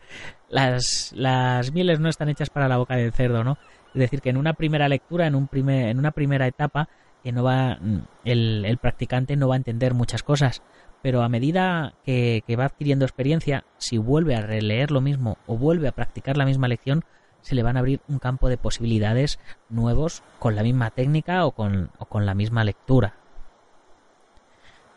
las, 0.48 1.12
las 1.14 1.72
mieles 1.72 2.00
no 2.00 2.08
están 2.08 2.28
hechas 2.28 2.50
para 2.50 2.68
la 2.68 2.78
boca 2.78 2.96
del 2.96 3.12
cerdo, 3.12 3.44
¿no? 3.44 3.58
Es 3.94 4.00
decir, 4.00 4.20
que 4.20 4.30
en 4.30 4.36
una 4.36 4.54
primera 4.54 4.88
lectura, 4.88 5.26
en, 5.26 5.34
un 5.34 5.48
primer, 5.48 5.88
en 5.88 5.98
una 5.98 6.10
primera 6.12 6.46
etapa, 6.46 6.88
que 7.22 7.30
no 7.30 7.44
va, 7.44 7.78
el, 8.24 8.64
el, 8.64 8.78
practicante 8.78 9.36
no 9.36 9.48
va 9.48 9.54
a 9.54 9.58
entender 9.58 9.94
muchas 9.94 10.22
cosas, 10.22 10.62
pero 11.02 11.22
a 11.22 11.28
medida 11.28 11.94
que, 12.04 12.42
va 12.58 12.66
adquiriendo 12.66 13.04
experiencia, 13.04 13.64
si 13.76 13.98
vuelve 13.98 14.36
a 14.36 14.40
releer 14.40 14.92
lo 14.92 15.00
mismo 15.00 15.36
o 15.46 15.58
vuelve 15.58 15.88
a 15.88 15.92
practicar 15.92 16.36
la 16.36 16.46
misma 16.46 16.68
lección, 16.68 17.04
se 17.40 17.56
le 17.56 17.64
van 17.64 17.76
a 17.76 17.80
abrir 17.80 18.00
un 18.08 18.20
campo 18.20 18.48
de 18.48 18.56
posibilidades 18.56 19.40
nuevos 19.68 20.22
con 20.38 20.54
la 20.54 20.62
misma 20.62 20.90
técnica 20.90 21.44
o 21.44 21.50
con, 21.50 21.90
la 22.14 22.34
misma 22.34 22.62
lectura. 22.62 23.16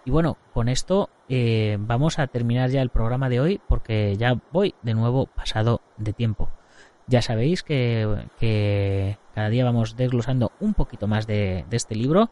Y 0.06 0.12
bueno, 0.12 0.38
con 0.54 0.70
esto 0.70 1.10
eh, 1.28 1.78
vamos 1.80 2.20
a 2.20 2.28
terminar 2.28 2.70
ya 2.70 2.84
el 2.84 2.90
programa 2.90 3.28
de 3.28 3.40
hoy 3.40 3.60
porque 3.68 4.16
ya 4.18 4.40
voy 4.52 4.76
de 4.84 4.94
nuevo 4.94 5.26
pasado 5.26 5.82
de 5.98 6.14
tiempo. 6.14 6.50
Ya 7.08 7.24
sabéis 7.24 7.64
que, 7.64 9.18
cada 9.34 9.50
día 9.50 9.66
vamos 9.66 9.96
desglosando 9.96 10.52
un 10.60 10.76
poquito 10.76 11.08
más 11.08 11.26
de 11.26 11.66
este 11.72 11.96
libro. 11.96 12.30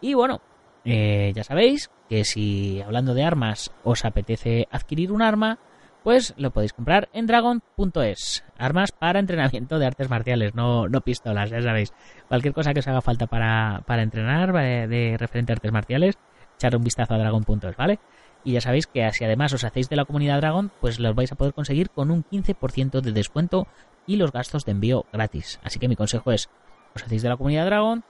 Y 0.00 0.14
bueno, 0.14 0.40
eh, 0.84 1.32
ya 1.34 1.44
sabéis 1.44 1.90
que 2.08 2.24
si 2.24 2.80
hablando 2.82 3.14
de 3.14 3.24
armas 3.24 3.72
os 3.84 4.04
apetece 4.04 4.66
adquirir 4.70 5.12
un 5.12 5.22
arma, 5.22 5.58
pues 6.02 6.34
lo 6.36 6.50
podéis 6.50 6.72
comprar 6.72 7.08
en 7.12 7.26
dragon.es. 7.26 8.44
Armas 8.58 8.92
para 8.92 9.20
entrenamiento 9.20 9.78
de 9.78 9.86
artes 9.86 10.08
marciales, 10.08 10.54
no, 10.54 10.88
no 10.88 11.02
pistolas, 11.02 11.50
ya 11.50 11.60
sabéis. 11.62 11.92
Cualquier 12.28 12.54
cosa 12.54 12.72
que 12.72 12.80
os 12.80 12.88
haga 12.88 13.02
falta 13.02 13.26
para, 13.26 13.82
para 13.86 14.02
entrenar 14.02 14.52
de, 14.52 14.88
de 14.88 15.16
referente 15.18 15.52
a 15.52 15.54
artes 15.54 15.72
marciales, 15.72 16.18
echar 16.56 16.74
un 16.76 16.82
vistazo 16.82 17.14
a 17.14 17.18
dragon.es, 17.18 17.76
¿vale? 17.76 17.98
Y 18.42 18.52
ya 18.52 18.60
sabéis 18.60 18.86
que 18.86 19.08
si 19.12 19.24
además 19.24 19.52
os 19.52 19.64
hacéis 19.64 19.88
de 19.88 19.96
la 19.96 20.06
comunidad 20.06 20.40
Dragon, 20.40 20.70
pues 20.80 20.98
los 20.98 21.14
vais 21.14 21.30
a 21.30 21.36
poder 21.36 21.52
conseguir 21.52 21.90
con 21.90 22.10
un 22.10 22.24
15% 22.24 23.02
de 23.02 23.12
descuento 23.12 23.66
y 24.06 24.16
los 24.16 24.32
gastos 24.32 24.64
de 24.64 24.72
envío 24.72 25.04
gratis. 25.12 25.60
Así 25.62 25.78
que 25.78 25.88
mi 25.88 25.96
consejo 25.96 26.32
es, 26.32 26.48
os 26.94 27.04
hacéis 27.04 27.22
de 27.22 27.28
la 27.28 27.36
comunidad 27.36 27.66
Dragon 27.66 28.02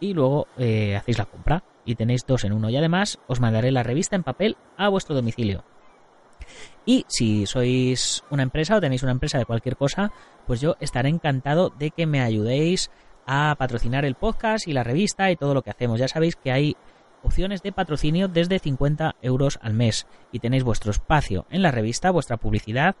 y 0.00 0.12
luego 0.12 0.48
eh, 0.58 0.96
hacéis 0.96 1.18
la 1.18 1.24
compra 1.24 1.64
y 1.84 1.94
tenéis 1.94 2.26
dos 2.26 2.44
en 2.44 2.52
uno. 2.52 2.70
Y 2.70 2.76
además 2.76 3.18
os 3.26 3.40
mandaré 3.40 3.70
la 3.72 3.82
revista 3.82 4.16
en 4.16 4.22
papel 4.22 4.56
a 4.76 4.88
vuestro 4.88 5.14
domicilio. 5.14 5.64
Y 6.86 7.06
si 7.08 7.46
sois 7.46 8.24
una 8.30 8.42
empresa 8.42 8.76
o 8.76 8.80
tenéis 8.80 9.02
una 9.02 9.12
empresa 9.12 9.38
de 9.38 9.46
cualquier 9.46 9.76
cosa, 9.76 10.12
pues 10.46 10.60
yo 10.60 10.76
estaré 10.80 11.08
encantado 11.08 11.70
de 11.70 11.90
que 11.90 12.06
me 12.06 12.20
ayudéis 12.20 12.90
a 13.26 13.54
patrocinar 13.58 14.04
el 14.04 14.16
podcast 14.16 14.68
y 14.68 14.72
la 14.72 14.84
revista 14.84 15.30
y 15.30 15.36
todo 15.36 15.54
lo 15.54 15.62
que 15.62 15.70
hacemos. 15.70 15.98
Ya 15.98 16.08
sabéis 16.08 16.36
que 16.36 16.52
hay 16.52 16.76
opciones 17.22 17.62
de 17.62 17.72
patrocinio 17.72 18.28
desde 18.28 18.58
50 18.58 19.16
euros 19.22 19.58
al 19.62 19.72
mes 19.72 20.06
y 20.30 20.40
tenéis 20.40 20.62
vuestro 20.62 20.90
espacio 20.90 21.46
en 21.50 21.62
la 21.62 21.70
revista, 21.70 22.10
vuestra 22.10 22.36
publicidad 22.36 22.96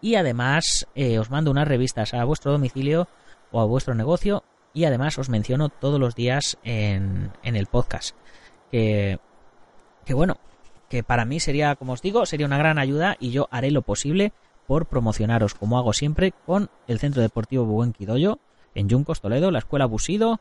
y 0.00 0.16
además 0.16 0.88
eh, 0.94 1.18
os 1.18 1.30
mando 1.30 1.50
unas 1.50 1.68
revistas 1.68 2.14
a 2.14 2.24
vuestro 2.24 2.52
domicilio 2.52 3.08
o 3.52 3.60
a 3.60 3.66
vuestro 3.66 3.94
negocio 3.94 4.42
y 4.72 4.84
además 4.84 5.18
os 5.18 5.28
menciono 5.28 5.68
todos 5.68 6.00
los 6.00 6.14
días 6.14 6.58
en, 6.62 7.32
en 7.42 7.56
el 7.56 7.66
podcast. 7.66 8.16
Que, 8.70 9.18
bueno, 10.12 10.36
que 10.88 11.02
para 11.02 11.24
mí 11.24 11.40
sería, 11.40 11.76
como 11.76 11.92
os 11.92 12.02
digo, 12.02 12.26
sería 12.26 12.46
una 12.46 12.58
gran 12.58 12.78
ayuda 12.78 13.16
y 13.20 13.30
yo 13.30 13.48
haré 13.50 13.70
lo 13.70 13.82
posible 13.82 14.32
por 14.66 14.86
promocionaros, 14.86 15.54
como 15.54 15.78
hago 15.78 15.92
siempre, 15.92 16.32
con 16.46 16.70
el 16.86 16.98
Centro 16.98 17.22
Deportivo 17.22 17.64
Buenquidoyo, 17.64 18.38
en 18.74 18.88
Yuncos, 18.88 19.20
Toledo, 19.20 19.50
la 19.50 19.58
Escuela 19.58 19.86
Busido, 19.86 20.40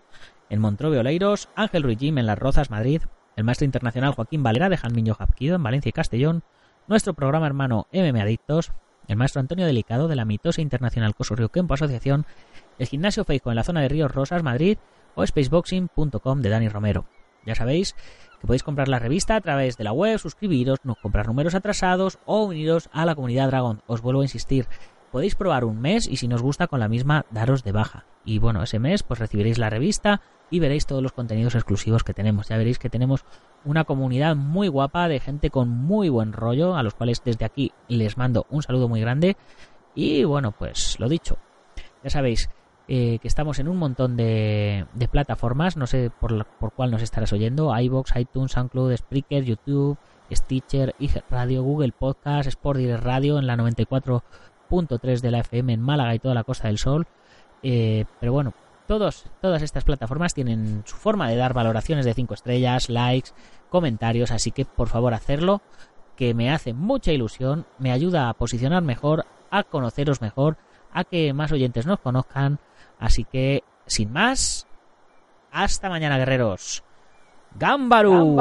en 0.49 0.59
Montrove 0.59 0.99
Oleiros, 0.99 1.49
Ángel 1.55 1.83
Ruiz 1.83 1.99
Jim 1.99 2.17
en 2.17 2.27
Las 2.27 2.37
Rozas, 2.37 2.69
Madrid, 2.69 3.01
el 3.35 3.43
maestro 3.43 3.65
internacional 3.65 4.13
Joaquín 4.13 4.43
Valera 4.43 4.69
de 4.69 4.77
Jalmiño 4.77 5.15
Japquido 5.15 5.55
en 5.55 5.63
Valencia 5.63 5.89
y 5.89 5.93
Castellón, 5.93 6.43
nuestro 6.87 7.13
programa 7.13 7.47
hermano 7.47 7.87
MM 7.91 8.21
Adictos, 8.21 8.71
el 9.07 9.17
maestro 9.17 9.39
Antonio 9.39 9.65
Delicado 9.65 10.07
de 10.07 10.15
la 10.15 10.25
mitosa 10.25 10.61
internacional 10.61 11.15
Cosurrio 11.15 11.49
Kempo 11.49 11.73
Asociación, 11.73 12.25
el 12.77 12.87
gimnasio 12.87 13.25
Feico 13.25 13.49
en 13.49 13.55
la 13.55 13.63
zona 13.63 13.81
de 13.81 13.89
Ríos 13.89 14.11
Rosas, 14.11 14.43
Madrid, 14.43 14.77
o 15.15 15.25
spaceboxing.com 15.25 16.41
de 16.41 16.49
Dani 16.49 16.69
Romero. 16.69 17.05
Ya 17.49 17.55
sabéis 17.55 17.95
que 18.39 18.47
podéis 18.47 18.63
comprar 18.63 18.87
la 18.87 18.99
revista 18.99 19.35
a 19.35 19.41
través 19.41 19.75
de 19.75 19.83
la 19.83 19.91
web, 19.91 20.19
suscribiros, 20.19 20.79
no 20.83 20.95
comprar 20.95 21.27
números 21.27 21.55
atrasados 21.55 22.19
o 22.25 22.43
uniros 22.43 22.89
a 22.93 23.05
la 23.05 23.15
comunidad 23.15 23.47
Dragon. 23.47 23.81
Os 23.87 24.01
vuelvo 24.01 24.21
a 24.21 24.25
insistir, 24.25 24.67
podéis 25.11 25.33
probar 25.33 25.65
un 25.65 25.81
mes 25.81 26.07
y 26.07 26.17
si 26.17 26.27
nos 26.27 26.43
gusta 26.43 26.67
con 26.67 26.79
la 26.79 26.87
misma 26.87 27.25
daros 27.31 27.63
de 27.63 27.71
baja. 27.71 28.05
Y 28.23 28.37
bueno, 28.37 28.61
ese 28.61 28.77
mes 28.77 29.01
pues 29.01 29.19
recibiréis 29.19 29.57
la 29.57 29.71
revista 29.71 30.21
y 30.51 30.59
veréis 30.59 30.85
todos 30.85 31.01
los 31.01 31.11
contenidos 31.11 31.55
exclusivos 31.55 32.03
que 32.03 32.13
tenemos. 32.13 32.49
Ya 32.49 32.57
veréis 32.57 32.77
que 32.77 32.89
tenemos 32.89 33.25
una 33.65 33.83
comunidad 33.83 34.35
muy 34.35 34.67
guapa 34.67 35.07
de 35.07 35.19
gente 35.19 35.49
con 35.49 35.69
muy 35.69 36.09
buen 36.09 36.31
rollo, 36.31 36.75
a 36.75 36.83
los 36.83 36.93
cuales 36.93 37.23
desde 37.25 37.45
aquí 37.45 37.71
les 37.87 38.17
mando 38.17 38.45
un 38.49 38.61
saludo 38.61 38.87
muy 38.87 39.01
grande. 39.01 39.37
Y 39.95 40.23
bueno, 40.23 40.51
pues 40.51 40.99
lo 40.99 41.09
dicho, 41.09 41.39
ya 42.03 42.09
sabéis 42.11 42.49
eh, 42.91 43.19
que 43.21 43.27
estamos 43.27 43.59
en 43.59 43.67
un 43.67 43.77
montón 43.77 44.17
de, 44.17 44.87
de 44.95 45.07
plataformas, 45.07 45.77
no 45.77 45.85
sé 45.85 46.09
por, 46.09 46.43
por 46.59 46.73
cuál 46.73 46.89
nos 46.89 47.03
estarás 47.03 47.31
oyendo, 47.31 47.71
iBox, 47.79 48.15
iTunes, 48.15 48.53
SoundCloud, 48.53 48.97
Spreaker, 48.97 49.43
YouTube, 49.43 49.95
Stitcher, 50.31 50.95
Radio, 51.29 51.61
Google 51.61 51.91
Podcast, 51.91 52.47
Sport 52.47 52.79
Direct 52.79 53.03
Radio 53.03 53.37
en 53.37 53.45
la 53.45 53.57
94.3 53.57 55.21
de 55.21 55.29
la 55.29 55.39
FM 55.41 55.73
en 55.73 55.81
Málaga 55.81 56.15
y 56.15 56.19
toda 56.19 56.33
la 56.33 56.43
Costa 56.43 56.67
del 56.67 56.79
Sol. 56.79 57.05
Eh, 57.61 58.05
pero 58.19 58.33
bueno, 58.33 58.55
todos, 58.87 59.27
todas 59.39 59.61
estas 59.61 59.83
plataformas 59.83 60.33
tienen 60.33 60.81
su 60.85 60.95
forma 60.95 61.29
de 61.29 61.35
dar 61.35 61.53
valoraciones 61.53 62.05
de 62.05 62.15
5 62.15 62.33
estrellas, 62.33 62.89
likes, 62.89 63.33
comentarios, 63.69 64.31
así 64.31 64.49
que 64.49 64.65
por 64.65 64.87
favor 64.87 65.13
hacerlo, 65.13 65.61
que 66.15 66.33
me 66.33 66.51
hace 66.51 66.73
mucha 66.73 67.11
ilusión, 67.11 67.67
me 67.77 67.91
ayuda 67.91 68.29
a 68.29 68.33
posicionar 68.33 68.81
mejor, 68.81 69.27
a 69.51 69.61
conoceros 69.61 70.21
mejor, 70.21 70.57
a 70.91 71.03
que 71.03 71.33
más 71.33 71.51
oyentes 71.51 71.85
nos 71.85 71.99
conozcan, 71.99 72.57
así 72.99 73.23
que 73.23 73.63
sin 73.85 74.11
más, 74.11 74.67
hasta 75.51 75.89
mañana 75.89 76.17
guerreros. 76.17 76.83
¡Gámbaru! 77.55 78.35